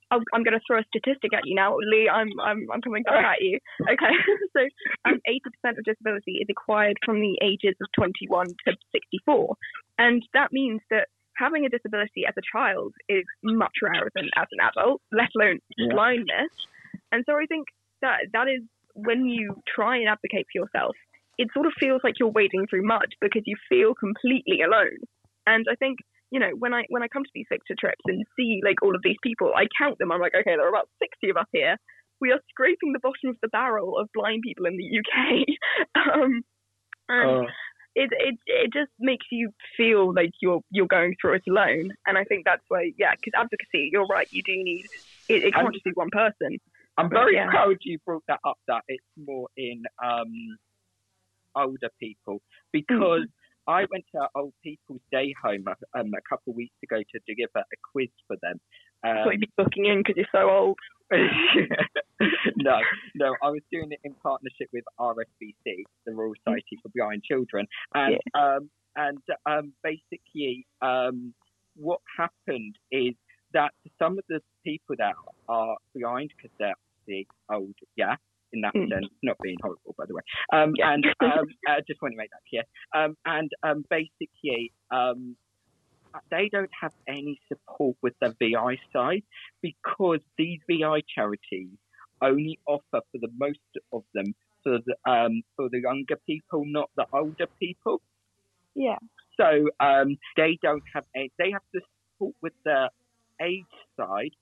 [0.09, 2.09] I'm, I'm going to throw a statistic at you now, Lee.
[2.09, 3.59] I'm I'm I'm coming back at you.
[3.81, 4.13] Okay,
[4.55, 4.61] so
[5.05, 9.55] um, 80% of disability is acquired from the ages of 21 to 64,
[9.99, 14.47] and that means that having a disability as a child is much rarer than as
[14.51, 15.93] an adult, let alone Yeah.
[15.93, 16.49] blindness.
[17.11, 17.67] And so I think
[18.01, 18.61] that that is
[18.95, 20.95] when you try and advocate for yourself,
[21.37, 24.97] it sort of feels like you're wading through mud because you feel completely alone.
[25.45, 25.99] And I think
[26.31, 28.95] you know, when I when I come to these sector trips and see like all
[28.95, 30.11] of these people, I count them.
[30.11, 31.77] I'm like, okay, there are about sixty of us here.
[32.19, 35.45] We are scraping the bottom of the barrel of blind people in the UK.
[36.13, 36.41] um,
[37.07, 37.45] and Oh,
[37.95, 41.91] it it it just makes you feel like you're you're going through it alone.
[42.05, 44.27] And I think that's why, yeah, because advocacy, you're right.
[44.31, 44.85] You do need
[45.29, 45.43] it.
[45.45, 46.57] It can't And- just be one person.
[46.97, 47.49] I'm very Yeah.
[47.51, 48.57] proud you brought that up.
[48.67, 50.57] That it's more in um,
[51.57, 52.41] older people
[52.71, 53.27] because
[53.67, 57.35] I went to our old people's day home um, a couple of weeks ago to
[57.35, 58.59] deliver a quiz for them.
[59.03, 60.77] So Um, you'd be booking in because you're so old.
[61.11, 62.79] no,
[63.15, 67.67] no, I was doing it in partnership with RSBC, the Royal Society for Blind Children,
[67.93, 71.33] and um, and um, basically, um,
[71.75, 73.13] what happened is
[73.53, 75.13] that some of the people that
[75.47, 78.15] are blind because they're obviously old, yeah,
[78.53, 78.89] in that Mm.
[78.89, 80.21] sense, not being horrible, by the way,
[80.53, 80.93] um, Yeah.
[80.93, 82.63] and um, I just want to make that clear,
[82.95, 84.73] um, and um, basically.
[84.91, 85.35] Um,
[86.31, 89.23] they don't have any support with the VI side
[89.61, 91.77] because these VI charities
[92.21, 92.81] only offer
[93.11, 93.59] for the most
[93.93, 94.33] of them
[94.63, 98.01] for the um, for the younger people, not the older people.
[98.75, 98.97] Yeah.
[99.39, 101.81] So um, they don't have a, they have the
[102.15, 102.89] support with the
[103.41, 103.65] age
[103.99, 104.33] side,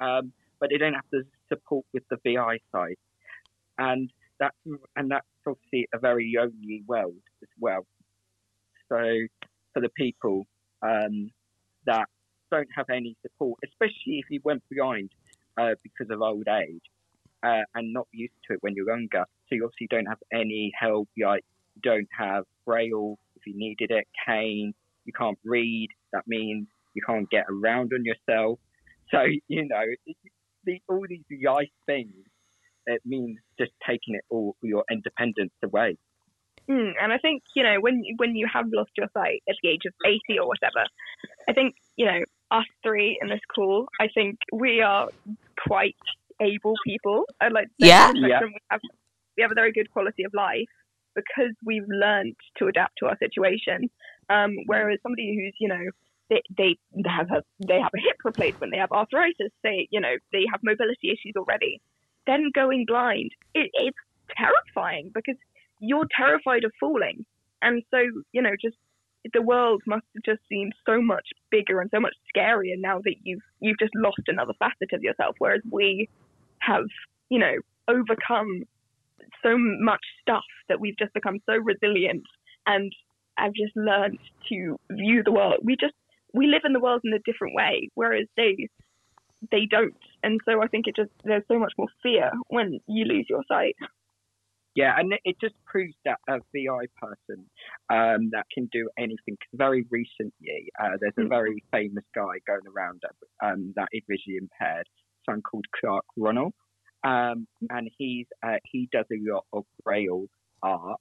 [0.00, 2.96] um, but they don't have the support with the VI side,
[3.78, 4.56] and that's
[4.96, 7.86] and that's obviously a very lonely world as well.
[8.88, 8.98] So
[9.72, 10.46] for the people
[10.82, 11.30] um,
[11.86, 12.06] that
[12.50, 15.10] don't have any support, especially if you went blind
[15.56, 16.82] uh, because of old age
[17.42, 19.24] uh, and not used to it when you're younger.
[19.48, 21.08] So you obviously don't have any help.
[21.14, 21.44] You like,
[21.82, 24.74] don't have braille if you needed it, cane.
[25.04, 25.88] You can't read.
[26.12, 28.58] That means you can't get around on yourself.
[29.10, 29.84] So you know,
[30.66, 32.12] the, all these life things.
[32.86, 35.96] It means just taking it all your independence away.
[36.70, 39.68] Mm, and I think you know when when you have lost your sight at the
[39.68, 40.84] age of eighty or whatever,
[41.48, 43.86] I think you know us three in this call.
[44.00, 45.08] I think we are
[45.66, 45.96] quite
[46.40, 47.24] able people.
[47.40, 48.12] I'd like to say Yeah.
[48.14, 48.40] Yeah.
[48.42, 48.80] we have
[49.36, 50.68] we have a very good quality of life
[51.14, 53.90] because we've learned to adapt to our situation.
[54.28, 55.84] Um, whereas somebody who's you know
[56.28, 60.14] they, they have a they have a hip replacement, they have arthritis, they you know
[60.32, 61.80] they have mobility issues already.
[62.26, 63.96] Then going blind, it, it's
[64.36, 65.36] terrifying because
[65.80, 67.24] you're terrified of falling.
[67.62, 67.98] And so,
[68.32, 68.76] you know, just
[69.32, 73.14] the world must have just seemed so much bigger and so much scarier now that
[73.22, 75.36] you've you've just lost another facet of yourself.
[75.38, 76.08] Whereas we
[76.60, 76.84] have,
[77.28, 77.54] you know,
[77.88, 78.62] overcome
[79.42, 82.22] so much stuff that we've just become so resilient
[82.66, 82.92] and
[83.36, 85.60] have just learned to view the world.
[85.62, 85.94] We just
[86.36, 88.68] we live in the world in a different way, whereas they
[89.50, 89.94] they don't.
[90.22, 93.42] And so I think it just there's so much more fear when you lose your
[93.48, 93.74] sight.
[94.74, 97.48] Yeah, and it- just proves that a VI person
[97.88, 99.36] um, that can do anything.
[99.54, 101.28] very recently, uh, there's a Mm.
[101.30, 103.02] very famous guy going around
[103.42, 104.86] um, that is visually impaired,
[105.24, 106.56] someone called Clarke Reynolds,
[107.04, 110.26] um, and he's uh, he does a lot of braille
[110.62, 111.00] art.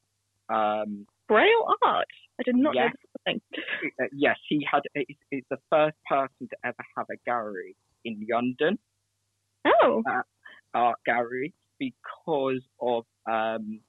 [0.50, 2.08] Um, Braille art.
[2.40, 2.88] I did not Yeah.
[2.88, 2.94] know
[3.26, 3.42] this
[4.00, 4.82] uh, yes, he had.
[4.94, 8.78] He's, the first person to ever have a gallery in London.
[9.66, 10.04] Oh,
[10.74, 13.80] art gallery because of um,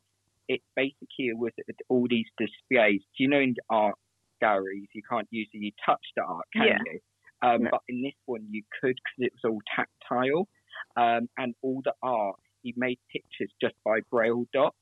[0.48, 1.52] it basically was
[1.88, 3.02] all these displays.
[3.16, 3.96] Do you know in art
[4.40, 6.78] galleries you can't usually touch the art, can Yeah.
[6.86, 7.00] you?
[7.42, 7.70] Um, No.
[7.72, 10.48] But in this one you could because it was all tactile,
[10.96, 14.76] um, and all the art he made pictures just by braille dots.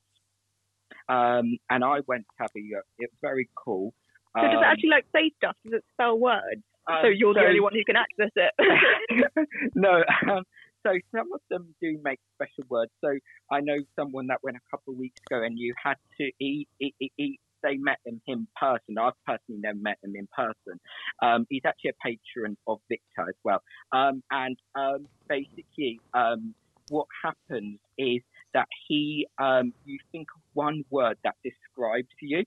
[1.09, 2.85] Um, and I went to have a look.
[2.99, 3.93] It's very cool.
[4.35, 5.55] So does it Um, actually like say stuff?
[5.63, 6.61] Does it spell words?
[6.87, 8.53] um, so you're the so- only one who can access it.
[9.75, 10.43] no, um,
[10.85, 12.91] so some of them do make special words.
[13.03, 13.09] So
[13.51, 16.67] I know someone that went a couple of weeks ago, and you had to eat.
[16.79, 18.95] eat, eat, eat they met him in person.
[19.01, 20.79] I've personally never met him in person.
[21.23, 23.63] Um, he's actually a patron of VICTA as well.
[23.91, 26.53] Um, and um, basically, um,
[26.89, 28.21] what happens is
[28.55, 32.43] that he, um, you think of one word that describes you,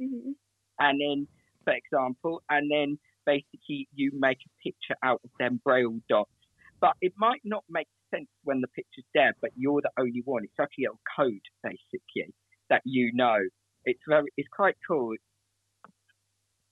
[0.00, 0.34] Mhm.
[0.80, 1.28] and then,
[1.64, 6.32] for example, and then basically you make a picture out of them braille dots.
[6.80, 10.44] But it might not make sense when the picture's there, but you're the only one.
[10.44, 12.32] It's like a little code, basically,
[12.70, 13.38] that you know.
[13.84, 15.14] It's very, it's quite cool.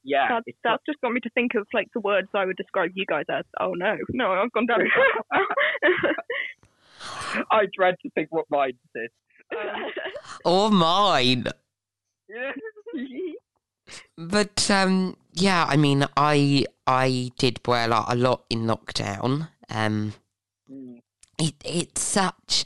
[0.03, 2.93] Yeah, That's, that's just got me to think of like the words I would describe
[2.95, 3.45] you guys as.
[3.59, 4.81] Oh no, no, I've gone down.
[7.51, 9.11] I dread to think what mine says.
[10.45, 11.47] Or mine.
[14.19, 19.49] But um, yeah, I mean, I I did braille art a lot in lockdown.
[19.71, 20.15] Um,
[20.69, 21.01] Mm.
[21.39, 22.65] it it's such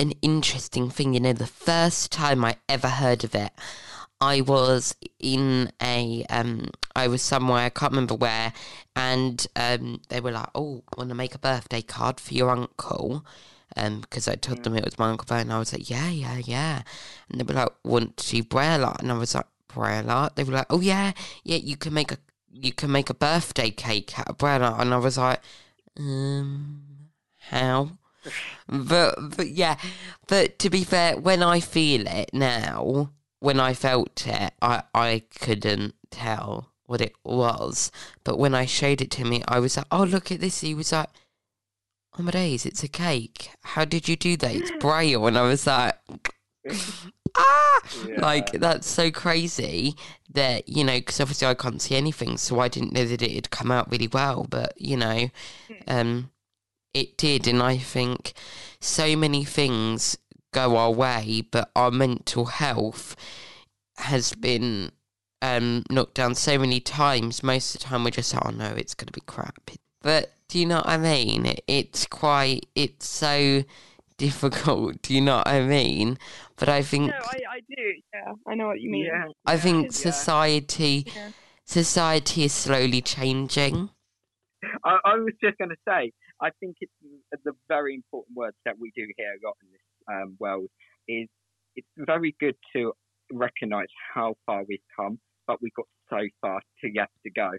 [0.00, 1.14] an interesting thing.
[1.14, 3.52] You know, the first time I ever heard of it,
[4.20, 8.52] I was in a um, I was somewhere I can't remember where,
[8.96, 13.24] and um, they were like, "Oh, want to make a birthday card for your uncle?"
[13.74, 16.38] Um, because I told them it was my uncle, and I was like, "Yeah, yeah,
[16.38, 16.82] yeah,"
[17.28, 20.36] and they were like, "Want to see braille art?" And I was like, "Braille art?"
[20.36, 21.12] They were like, "Oh yeah,
[21.44, 22.18] yeah, you can make a
[22.52, 25.40] you can make a birthday cake out of braille art," and I was like,
[25.98, 26.86] "Um."
[27.50, 27.90] how.
[28.68, 29.76] But but yeah,
[30.26, 35.22] but to be fair, when I feel it now, when I felt it, I I
[35.38, 37.92] couldn't tell what it was.
[38.24, 40.74] But when I showed it to me, I was like, "Oh, look at this!" He
[40.74, 41.08] was like,
[42.18, 43.50] "Oh my days, it's a cake.
[43.62, 44.54] How did you do that?
[44.54, 45.98] It's braille." And I was like,
[47.36, 47.80] "Ah!"
[48.16, 49.94] Like that's so crazy
[50.32, 53.32] that you know, because obviously I can't see anything, so I didn't know that it
[53.32, 54.46] had come out really well.
[54.48, 55.30] But you know,
[55.86, 56.30] um,
[56.94, 58.32] it did, and I think
[58.80, 60.16] so many things
[60.52, 63.16] go our way, but our mental health
[63.98, 64.90] has been
[65.42, 67.42] um, knocked down so many times.
[67.42, 69.70] Most of the time, we're just like, oh no, it's going to be crap.
[70.06, 71.52] But do you know what I mean?
[71.66, 73.64] It's quite, it's so
[74.18, 75.02] difficult.
[75.02, 76.16] Do you know what I mean?
[76.54, 77.82] But I think, no, I, I do.
[78.14, 79.06] Yeah, I know what you mean.
[79.06, 79.24] Yeah.
[79.44, 81.30] I think society, Yeah.
[81.64, 83.90] society is slowly changing.
[84.84, 86.92] I, I was just going to say, I think it's
[87.44, 90.68] the very important words that we do hear a lot in this um, world
[91.08, 91.26] is
[91.74, 92.92] it's very good to
[93.32, 97.50] recognise how far we've come, but we've got so far to yet to go.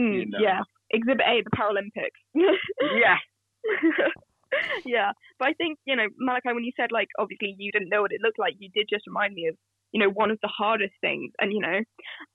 [0.00, 0.38] Mm, You know.
[0.40, 0.60] Yeah.
[0.92, 2.18] Exhibit A, the Paralympics.
[2.94, 3.16] Yeah,
[4.84, 8.02] yeah, but I think you know, Malachi, when you said like obviously you didn't know
[8.02, 9.56] what it looked like, you did just remind me of
[9.92, 11.80] you know one of the hardest things, and you know,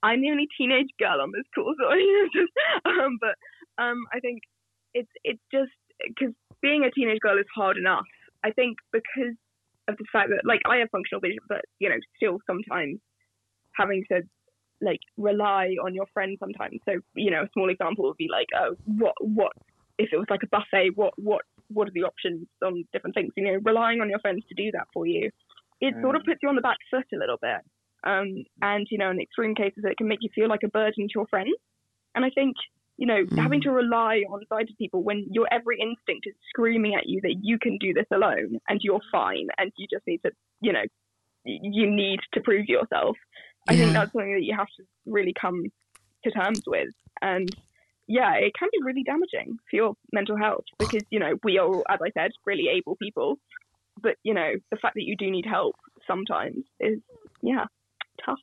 [0.04, 3.36] I'm the only teenage girl on this course, so um, but
[3.82, 4.42] um, I think
[4.94, 8.06] it's it's just because being a teenage girl is hard enough.
[8.44, 9.36] I think because
[9.88, 13.00] of the fact that like I have functional vision, but you know, still sometimes
[13.76, 14.22] having to
[14.82, 16.80] like rely on your friends sometimes.
[16.86, 19.52] So you know, a small example would be like, oh, what what
[19.98, 20.92] if it was like a buffet?
[20.96, 23.34] What what what are the options on different things?
[23.36, 25.32] You know, relying on your friends to do that for you,
[25.82, 26.26] it sort of Mm.
[26.26, 27.62] puts you on the back foot a little bit.
[28.04, 31.08] Um, and you know, in extreme cases, it can make you feel like a burden
[31.08, 31.56] to your friends.
[32.16, 32.56] And I think
[32.98, 37.08] you know, having to rely on sighted people when your every instinct is screaming at
[37.08, 40.32] you that you can do this alone and you're fine and you just need to,
[40.62, 40.84] you know,
[41.46, 43.16] you need to prove yourself.
[43.68, 45.64] I think that's something that you have to really come
[46.24, 46.90] to terms with.
[47.22, 47.50] And
[48.08, 51.84] yeah, it can be really damaging for your mental health because, you know, we are,
[51.90, 53.38] as I said, really able people.
[54.02, 55.76] But, you know, the fact that you do need help
[56.06, 57.00] sometimes is,
[57.42, 57.66] yeah,
[58.24, 58.40] tough.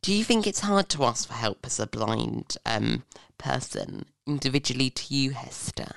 [0.00, 3.04] Do you think it's hard to ask for help as a blind um,
[3.38, 5.96] person, individually to you, Hester?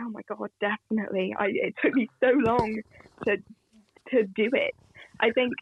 [0.00, 1.34] Oh my god, definitely.
[1.36, 2.80] I it took me so long
[3.24, 3.36] to
[4.10, 4.74] to do it.
[5.20, 5.54] I think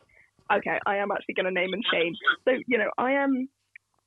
[0.53, 2.15] okay, I am actually going to name and shame.
[2.45, 3.49] So you know, I am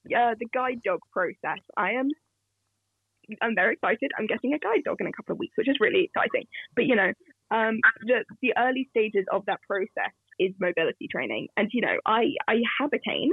[0.06, 1.60] uh, the guide dog process.
[1.78, 2.10] I am.
[3.42, 4.12] I'm very excited.
[4.18, 6.48] I'm getting a guide dog in a couple of weeks, which is really exciting.
[6.76, 7.14] But you know,
[7.52, 12.34] um, the the early stages of that process is mobility training, and you know, I
[12.48, 13.32] I have a cane.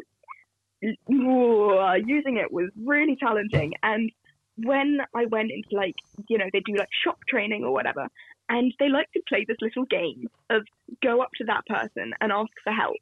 [1.11, 4.11] Ooh, using it was really challenging, and
[4.57, 5.95] when I went into like,
[6.29, 8.09] you know, they do like shop training or whatever,
[8.49, 10.63] and they like to play this little game of
[11.03, 12.97] go up to that person and ask for help.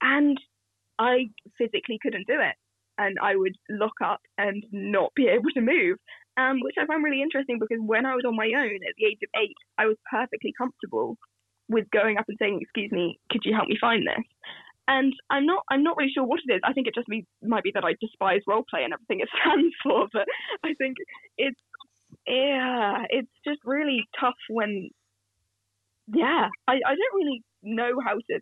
[0.00, 0.38] And
[0.98, 2.56] I physically couldn't do it.
[2.98, 5.96] And I would lock up and not be able to move.
[6.36, 9.06] um, which I find really interesting because when I was on my own at the
[9.06, 11.16] age of eight, I was perfectly comfortable
[11.68, 14.24] with going up and saying, "Excuse me, could you help me find this?"
[14.88, 16.60] And I'm not I'm not really sure what it is.
[16.64, 19.28] I think it just be, might be that I despise role play and everything it
[19.40, 20.26] stands for, but
[20.64, 20.96] I think
[21.38, 21.60] it's
[22.26, 24.90] yeah, it's just really tough when
[26.12, 28.40] yeah, I, I don't really know how to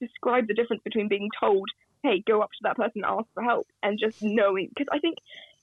[0.00, 1.68] describe the difference between being told,
[2.02, 4.68] hey, go up to that person and ask for help, and just knowing.
[4.68, 5.18] Because I think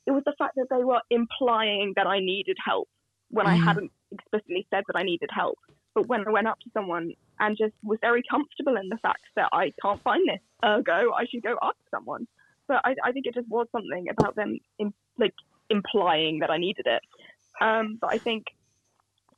[0.05, 2.87] it was the fact that they were implying that I needed help
[3.29, 3.49] when mm.
[3.49, 5.57] I hadn't explicitly said that I needed help.
[5.93, 9.23] But when I went up to someone and just was very comfortable in the fact
[9.35, 12.27] that I can't find this, ergo, I should go ask someone.
[12.67, 15.33] But I, I think it just was something about them, in, like
[15.69, 17.01] implying that I needed it.
[17.61, 18.45] Um, but I think,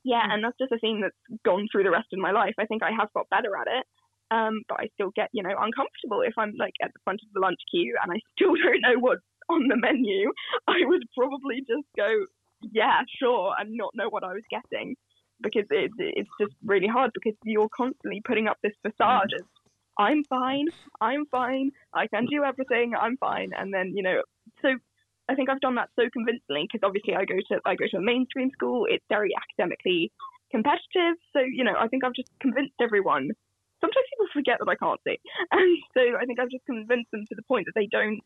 [0.04, 2.54] yeah, and that's just a theme that's gone through the rest of my life.
[2.58, 3.86] I think I have got better at it.
[4.32, 7.32] Um, but I still get, you know, uncomfortable if I'm like at the front of
[7.34, 10.32] the lunch queue and I still don't know what's on the menu.
[10.68, 12.26] I would probably just go,
[12.72, 14.94] yeah, sure, and not know what I was getting
[15.42, 19.46] because it, it's just really hard because you're constantly putting up this facade of
[19.98, 20.66] I'm fine,
[21.00, 24.22] I'm fine, I can do everything, I'm fine, and then you know,
[24.62, 24.68] so
[25.30, 27.98] I think I've done that so convincingly because obviously I go to I go to
[27.98, 30.10] a mainstream school, it's very academically
[30.50, 33.30] competitive, so you know I think I've just convinced everyone.
[33.80, 35.22] Sometimes people forget that I can't see,
[35.52, 38.18] and so I think I've just convinced them to the point that they don't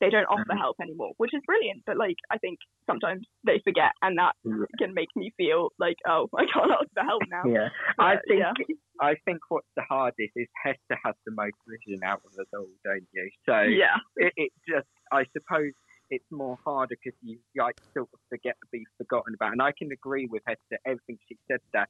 [0.00, 0.58] they don't offer mm-hmm.
[0.58, 1.84] help anymore, which is brilliant.
[1.86, 4.34] But like, I think sometimes they forget, and that
[4.78, 7.44] can make me feel like, oh, I can't ask for help now.
[7.46, 8.52] Yeah, but, I think yeah.
[9.00, 12.66] I think what's the hardest is Hester has the most vision out of us all,
[12.84, 13.30] don't you?
[13.46, 15.72] So yeah, it, it just I suppose
[16.12, 19.52] it's more harder because you like sort of forget to be forgotten about.
[19.52, 21.86] And I can agree with Hester everything she said there.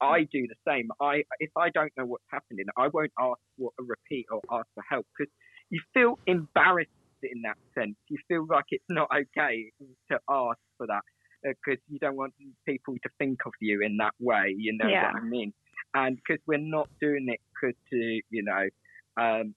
[0.00, 0.88] I do the same.
[1.00, 4.66] I if I don't know what's happening, I won't ask for a repeat or ask
[4.74, 5.32] for help because
[5.70, 6.90] you feel embarrassed
[7.22, 7.94] in that sense.
[8.08, 9.70] You feel like it's not okay
[10.10, 11.02] to ask for that
[11.44, 12.34] because uh, you don't want
[12.66, 14.52] people to think of you in that way.
[14.58, 15.12] You know yeah.
[15.12, 15.52] what I mean?
[15.94, 18.68] And because we're not doing it cause to, you know,
[19.16, 19.54] um,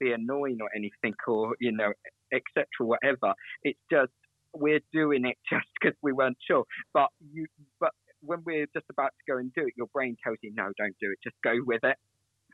[0.00, 1.92] be annoying or anything or, you know,
[2.32, 2.66] etc.
[2.80, 3.34] Whatever.
[3.62, 4.12] It's just
[4.54, 6.64] we're doing it just because we weren't sure.
[6.92, 7.46] But you,
[7.80, 10.70] but when we're just about to go and do it, your brain tells you, no,
[10.78, 11.18] don't do it.
[11.22, 11.96] Just go with it.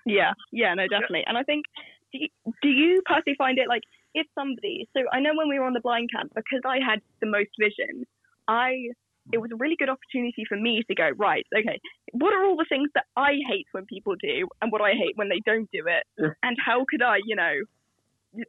[0.06, 1.24] Yeah, yeah, no, definitely.
[1.26, 1.66] And I think,
[2.12, 2.28] do you,
[2.62, 3.82] do you personally find it like
[4.14, 7.00] if somebody, so I know when we were on the blind camp, because I had
[7.20, 8.06] the most vision,
[8.46, 8.88] I
[9.30, 11.44] it was a really good opportunity for me to go right.
[11.54, 11.78] Okay,
[12.12, 15.16] what are all the things that I hate when people do, and what I hate
[15.16, 16.04] when they don't do it,
[16.42, 17.52] and how could I, you know,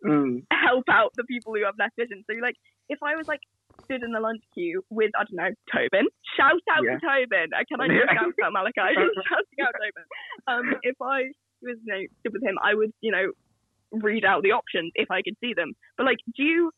[0.06, 0.44] mm.
[0.52, 2.24] help out the people who have less vision?
[2.30, 2.56] So like,
[2.90, 3.42] if I was like
[3.84, 6.98] stood in the lunch queue with I don't know Tobin, shout out yeah.
[6.98, 7.50] to Tobin.
[7.56, 8.94] Uh, can I just shout out Malachi?
[9.30, 10.06] Shouting out Tobin.
[10.48, 13.32] Um, if I was you know stood with him, I would you know
[13.92, 15.74] read out the options if I could see them.
[15.98, 16.72] But like, do you?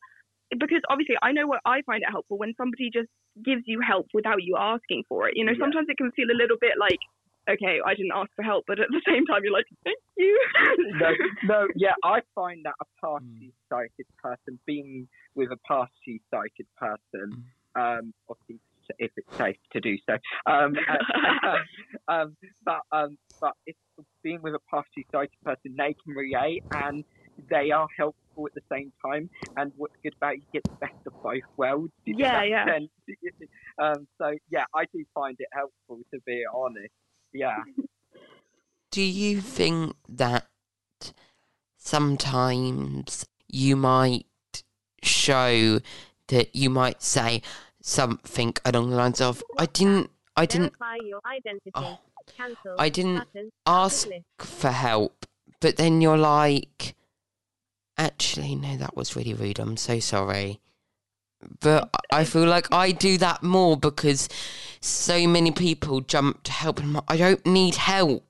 [0.52, 3.08] Because obviously, I know what I find it helpful when somebody just
[3.40, 5.34] gives you help without you asking for it.
[5.36, 5.64] You know, yeah.
[5.64, 7.00] sometimes it can feel a little bit like,
[7.48, 10.40] okay, I didn't ask for help, but at the same time, you're like, thank you.
[11.00, 11.10] no,
[11.44, 17.44] no, yeah, I find that a party-sighted person being with a party-sighted person,
[17.76, 17.98] mm.
[17.98, 18.60] um, obviously
[18.98, 20.14] if it's safe to do so.
[20.50, 20.74] Um,
[22.08, 23.76] um, but um, but if
[24.22, 27.04] being with a party sighted person, they can relate and
[27.50, 29.30] they are helpful at the same time.
[29.56, 31.92] And what's good about it, you get the best of both worlds.
[32.04, 32.78] Yeah, yeah.
[33.80, 36.92] um, so yeah, I do find it helpful to be honest.
[37.32, 37.62] Yeah.
[38.90, 40.46] Do you think that
[41.76, 44.26] sometimes you might
[45.02, 45.80] show
[46.28, 47.42] that you might say
[47.80, 50.74] something along the lines of, "I didn't, I didn't."
[51.04, 51.72] your identity.
[51.74, 51.98] Oh,
[52.78, 54.08] I didn't ask
[54.38, 55.26] for help,
[55.60, 56.94] but then you're like,
[57.96, 59.58] actually, no, that was really rude.
[59.58, 60.60] I'm so sorry.
[61.60, 64.28] But I feel like I do that more because
[64.80, 68.24] so many people jump to help, and I don't need help.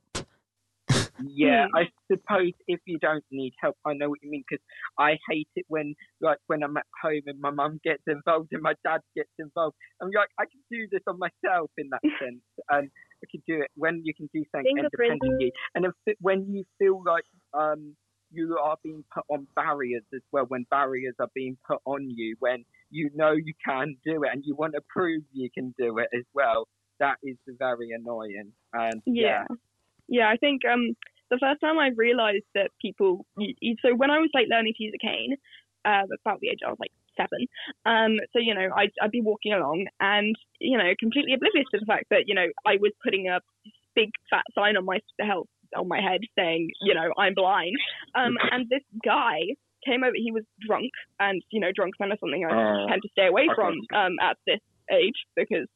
[1.24, 4.62] yeah, I suppose if you don't need help, I know what you mean because
[4.98, 8.62] I hate it when, like, when I'm at home and my mum gets involved and
[8.62, 9.76] my dad gets involved.
[10.00, 12.90] I'm like, I can do this on myself in that sense, and
[13.22, 17.02] I can do it when you can do something independently, and if, when you feel
[17.04, 17.94] like um
[18.32, 22.34] you are being put on barriers as well, when barriers are being put on you,
[22.40, 25.98] when you know you can do it and you want to prove you can do
[25.98, 26.68] it as well,
[27.00, 28.52] that is very annoying.
[28.72, 29.56] And yeah, yeah,
[30.08, 30.94] yeah I think um
[31.30, 33.24] the first time I realised that people,
[33.82, 35.36] so when I was like learning to use a cane,
[35.84, 37.46] uh, about the age I was like seven.
[37.86, 41.80] Um, so you know, I'd, I'd be walking along and you know, completely oblivious to
[41.80, 43.40] the fact that you know I was putting a
[43.94, 47.74] big fat sign on my health on my head saying, you know, I'm blind.
[48.14, 50.14] Um, and this guy came over.
[50.14, 53.26] He was drunk, and you know, drunk men are something I Oh, tend to stay
[53.26, 54.60] away from um, at this
[54.92, 55.68] age because.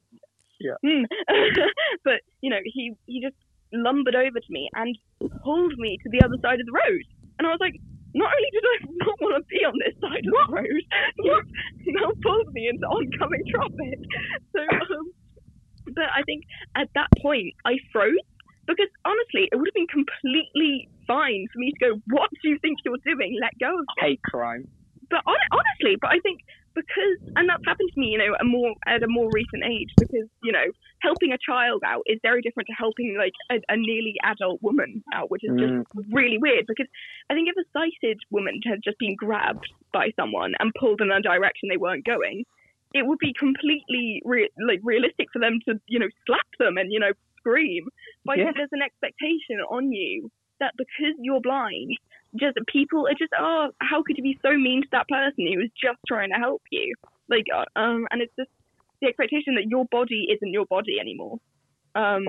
[0.58, 0.76] Yeah.
[0.86, 1.04] Hmm.
[2.04, 3.36] but you know, he he just
[3.72, 4.96] lumbered over to me and
[5.44, 7.02] pulled me to the other side of the road,
[7.38, 7.74] and I was like.
[8.16, 10.82] Not only did I not want to be on this side of the road,
[11.20, 13.98] you've now pulled me into oncoming traffic.
[14.56, 14.62] So,
[14.96, 15.12] um,
[15.92, 16.44] but I think
[16.74, 18.16] at that point I froze
[18.66, 22.58] because honestly, it would have been completely fine for me to go, "What do you
[22.60, 23.38] think you're doing?
[23.40, 24.66] Let go of that hate crime.
[25.10, 26.40] but on, honestly, but I think
[26.74, 29.88] because, and that's happened to me, you know, a more at a more recent age,
[29.98, 30.66] because you know,
[31.00, 35.02] helping a child out is very different to helping like a, a nearly adult woman
[35.14, 35.60] out, which is Mm.
[35.60, 36.66] just really weird.
[36.66, 36.86] Because
[37.30, 41.10] I think if a sighted woman had just been grabbed by someone and pulled in
[41.10, 42.44] a direction they weren't going,
[42.94, 46.92] it would be completely re- like realistic for them to, you know, slap them and
[46.92, 47.12] you know
[47.46, 47.88] scream.
[48.24, 48.52] But Yeah.
[48.54, 50.30] there's an expectation on you
[50.60, 51.96] that because you're blind,
[52.34, 55.58] just people are just oh how could you be so mean to that person who
[55.58, 56.94] was just trying to help you
[57.28, 58.50] like uh, um and it's just
[59.00, 61.38] the expectation that your body isn't your body anymore
[61.94, 62.24] um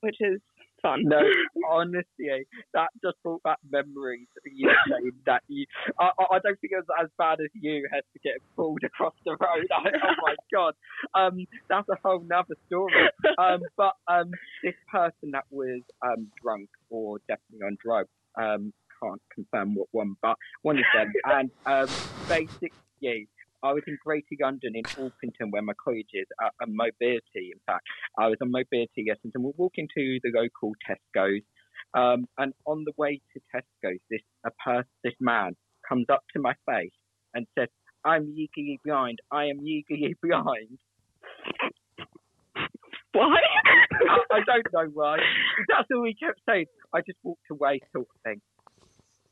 [0.00, 0.40] which is
[0.82, 1.20] fun No,
[1.68, 2.42] honestly, eh,
[2.74, 5.66] that just brought back memories of you saying that you.
[5.98, 8.82] I, I I don't think it was as bad as you had to get pulled
[8.84, 9.66] across the road.
[9.72, 10.74] I, oh my god,
[11.14, 12.92] um, that's a whole nother story.
[13.38, 14.30] Um, but um,
[14.62, 18.72] this person that was um drunk or definitely on drugs, um,
[19.02, 21.88] can't confirm what one, but one of them, and um,
[22.28, 23.28] basically.
[23.62, 27.60] I was in Greater London in Orpington where my college is, uh, uh, mobility in
[27.66, 27.86] fact.
[28.18, 31.42] I was on mobility lessons and we're walking to the local Tesco's.
[31.94, 35.56] Um, and on the way to Tesco's, this a person, this man
[35.88, 36.92] comes up to my face
[37.34, 37.68] and says,
[38.04, 39.20] "I'm legally blind.
[39.30, 40.78] I am legally blind."
[43.12, 43.40] why
[44.08, 45.18] I, I don't know why.
[45.68, 46.66] That's all he kept saying.
[46.94, 48.40] I just walked away, sort of thing.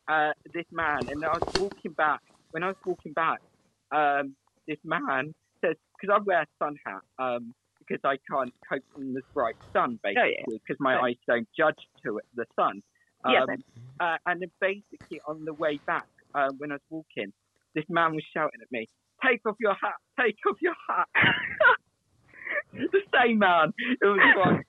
[0.09, 2.21] Uh, this man, and I was walking back.
[2.53, 3.41] When I was walking back,
[3.93, 4.35] um,
[4.67, 5.35] this man
[5.65, 9.57] says, because I wear a sun hat, um, because I can't cope in the bright
[9.73, 10.23] sun, Oh, yeah.
[10.25, 11.03] basically, because my Yeah.
[11.03, 12.83] eyes don't judge to it, the sun.
[13.25, 13.47] Um, Yeah,
[14.01, 17.33] uh, and then basically on the way back, uh, when I was walking,
[17.75, 18.89] this man was shouting at me,
[19.25, 19.95] "Take off your hat!
[20.21, 21.09] Take off your hat!"
[22.73, 23.73] the same man.
[23.79, 24.67] It was like,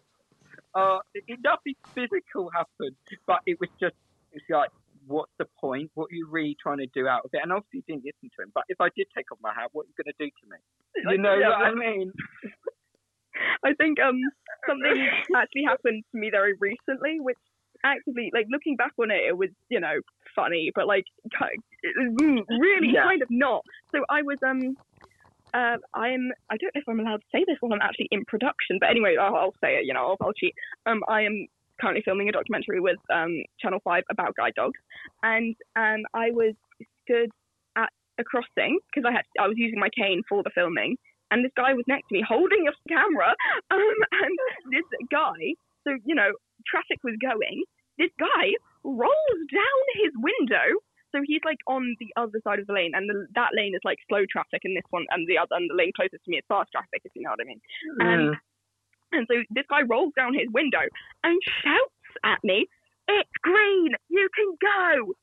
[0.73, 2.95] uh, it, nothing physical happened,
[3.25, 3.95] but it was just,
[4.31, 4.69] it's like,
[5.07, 5.89] what's the point?
[5.95, 7.41] What are you really trying to do out of it?
[7.41, 8.51] And obviously you didn't listen to him.
[8.53, 10.45] But if I did take off my hat, what are you going to do to
[10.51, 11.11] me?
[11.11, 12.11] You know yeah, what I mean?
[13.63, 14.17] I think um
[14.67, 17.37] something actually happened to me very recently, which
[17.83, 20.01] actively, like looking back on it, it was you know
[20.35, 21.05] funny, but like
[21.83, 23.03] really Yeah.
[23.03, 23.63] kind of not.
[23.93, 24.77] So I was um.
[25.53, 26.29] Uh, I'm.
[26.51, 28.89] I don't know if I'm allowed to say this while I'm actually in production, but
[28.89, 29.85] anyway, I'll, I'll say it.
[29.85, 30.53] You know, I'll, I'll cheat.
[30.85, 31.47] Um, I am
[31.79, 34.79] currently filming a documentary with um Channel Five about guide dogs,
[35.23, 36.53] and um I was
[37.03, 37.29] stood
[37.77, 40.97] at a crossing because I had I was using my cane for the filming,
[41.31, 43.33] and this guy was next to me holding a camera,
[43.71, 44.35] um, and
[44.71, 45.55] this guy,
[45.85, 46.31] so you know,
[46.65, 47.63] traffic was going.
[47.97, 48.53] This guy
[48.83, 50.77] rolls down his window,
[51.11, 53.81] so he's like on the other side of the lane, and the, that lane is
[53.83, 56.37] like slow traffic, and this one, and the other, and the lane closest to me
[56.37, 57.61] is fast traffic, if you know what I mean.
[57.99, 58.35] And
[59.11, 60.83] and so this guy rolls down his window
[61.23, 62.67] and shouts at me,
[63.07, 65.13] "It's green, you can go."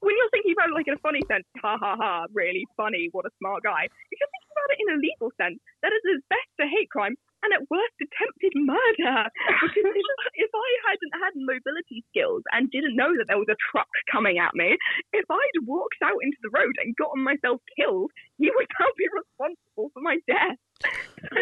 [0.00, 3.08] When you're thinking about it like in a funny sense, ha ha ha, really funny,
[3.10, 3.84] what a smart guy.
[3.84, 6.88] If you're thinking about it in a legal sense, that is at best a hate
[6.90, 9.26] crime and at worst attempted murder.
[9.68, 13.58] Because if, if I hadn't had mobility skills and didn't know that there was a
[13.70, 14.76] truck coming at me,
[15.12, 19.06] if I'd walked out into the road and gotten myself killed, you would now be
[19.12, 20.58] responsible for my death.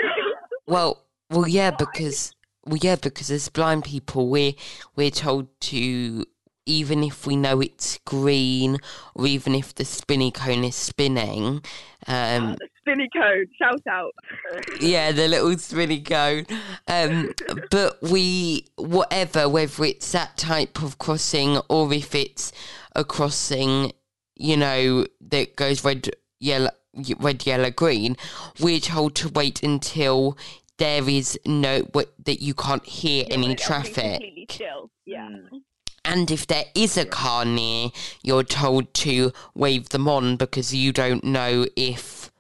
[0.66, 2.32] Well, well, yeah, because
[2.64, 4.54] well, yeah, because as blind people, we're
[4.96, 6.24] we're told to
[6.66, 8.76] even if we know it's green
[9.14, 11.62] or even if the spinny cone is spinning,
[12.08, 14.14] um, Spinny cone, shout out.
[14.80, 16.46] yeah, the little spinny cone.
[16.86, 17.32] Um,
[17.70, 22.52] but we, whatever, whether it's that type of crossing or if it's
[22.94, 23.92] a crossing,
[24.36, 26.70] you know, that goes red, yellow,
[27.18, 28.16] red, yellow, green,
[28.60, 30.38] we're told to wait until
[30.78, 34.20] there is no what that you can't hear Yeah, any traffic.
[34.20, 34.90] Completely still.
[35.04, 35.28] Yeah.
[35.28, 35.60] Mm.
[36.04, 37.90] And if there is a car near,
[38.22, 42.30] you're told to wave them on because you don't know if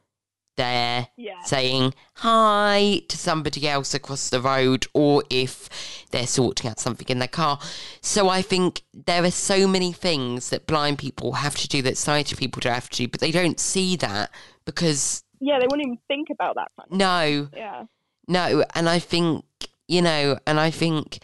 [0.56, 1.42] they're Yeah.
[1.44, 5.68] saying hi to somebody else across the road or if
[6.12, 7.58] they're sorting out something in their car.
[8.00, 11.98] So I think there are so many things that blind people have to do that
[11.98, 14.30] sighted people don't have to do, but they don't see that
[14.64, 16.68] because Yeah, they won't even think about that.
[16.78, 17.84] Kind no, Yeah.
[18.28, 19.44] No, and I think
[19.88, 21.18] you know, and I think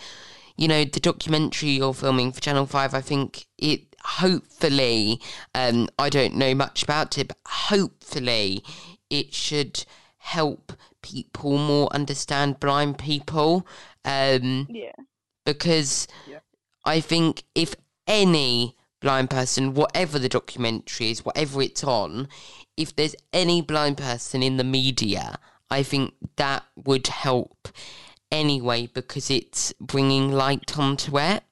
[0.56, 2.94] you know the documentary you're filming for Channel Five.
[2.94, 3.82] I think it.
[4.04, 5.20] hopefully,
[5.54, 8.62] um, I don't know much about it, but hopefully
[9.10, 9.84] it should
[10.18, 10.72] help
[11.02, 13.66] people more understand blind people.
[14.04, 14.92] Um, Yeah.
[15.44, 16.40] because Yeah.
[16.84, 17.74] I think if
[18.06, 22.28] any blind person, whatever the documentary is, whatever it's on,
[22.76, 25.38] if there's any blind person in the media,
[25.72, 27.68] I think that would help
[28.30, 31.42] anyway because it's bringing light onto it.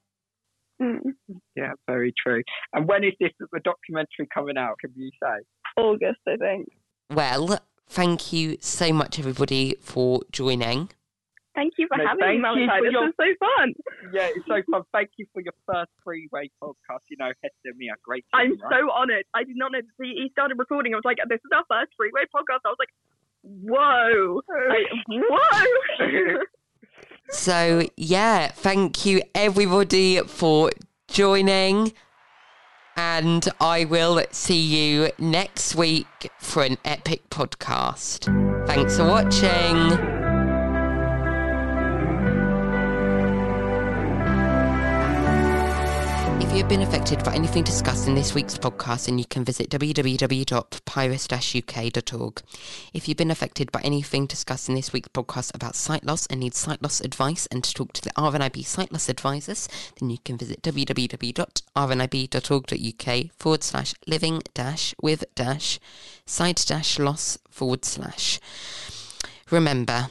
[0.81, 0.99] Mm.
[1.55, 2.41] Yeah, very true.
[2.73, 4.77] And when is this the documentary coming out?
[4.79, 5.43] Can you say?
[5.77, 6.69] August, I think.
[7.11, 7.59] Well,
[7.89, 10.89] thank you so much, everybody, for joining.
[11.53, 12.65] Thank you for No, having me, you Malachi.
[12.79, 13.73] for This your- was so fun.
[14.13, 14.83] Yeah, it's so fun.
[14.93, 17.03] Thank you for your first three-way podcast.
[17.11, 18.23] You know, Hester and me are great.
[18.33, 18.71] I'm right?
[18.71, 19.25] so honoured.
[19.35, 20.93] I did not know that he he started recording.
[20.93, 22.63] I was like, this is our first three-way podcast.
[22.63, 22.87] I was like,
[23.43, 24.41] whoa.
[24.49, 26.37] I, whoa.
[27.31, 30.71] So, yeah, thank you, everybody, for
[31.07, 31.93] joining.
[32.97, 38.27] And I will see you next week for an epic podcast.
[38.67, 40.20] Thanks for watching.
[46.51, 49.69] If you've been affected by anything discussed in this week's podcast, then you can visit
[49.69, 52.41] www.papyrus-uk.org.
[52.93, 56.41] If you've been affected by anything discussed in this week's podcast about sight loss and
[56.41, 59.69] need sight loss advice and to talk to the RNIB sight loss advisors,
[60.01, 65.79] then you can visit www.rnib.org.uk forward slash living dash with dash
[66.25, 68.41] sight dash loss forward slash.
[69.49, 70.09] Remember,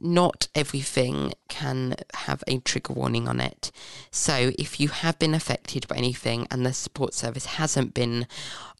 [0.00, 3.70] not everything can have a trigger warning on it.
[4.10, 8.26] So if you have been affected by anything and the support service hasn't been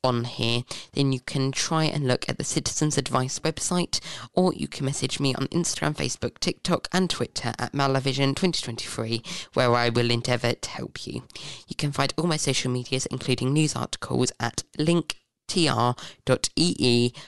[0.03, 0.62] on here,
[0.93, 4.01] then you can try and look at the Citizens Advice website
[4.35, 9.23] or you can message me on Instagram, Facebook, TikTok and Twitter at Malavision 2023
[9.55, 11.25] where I will endeavour to help you.
[11.68, 15.12] You can find all my social medias including news articles at linktr.ee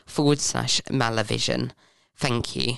[0.07, 1.73] forward slash Malavision.
[2.17, 2.77] Thank you.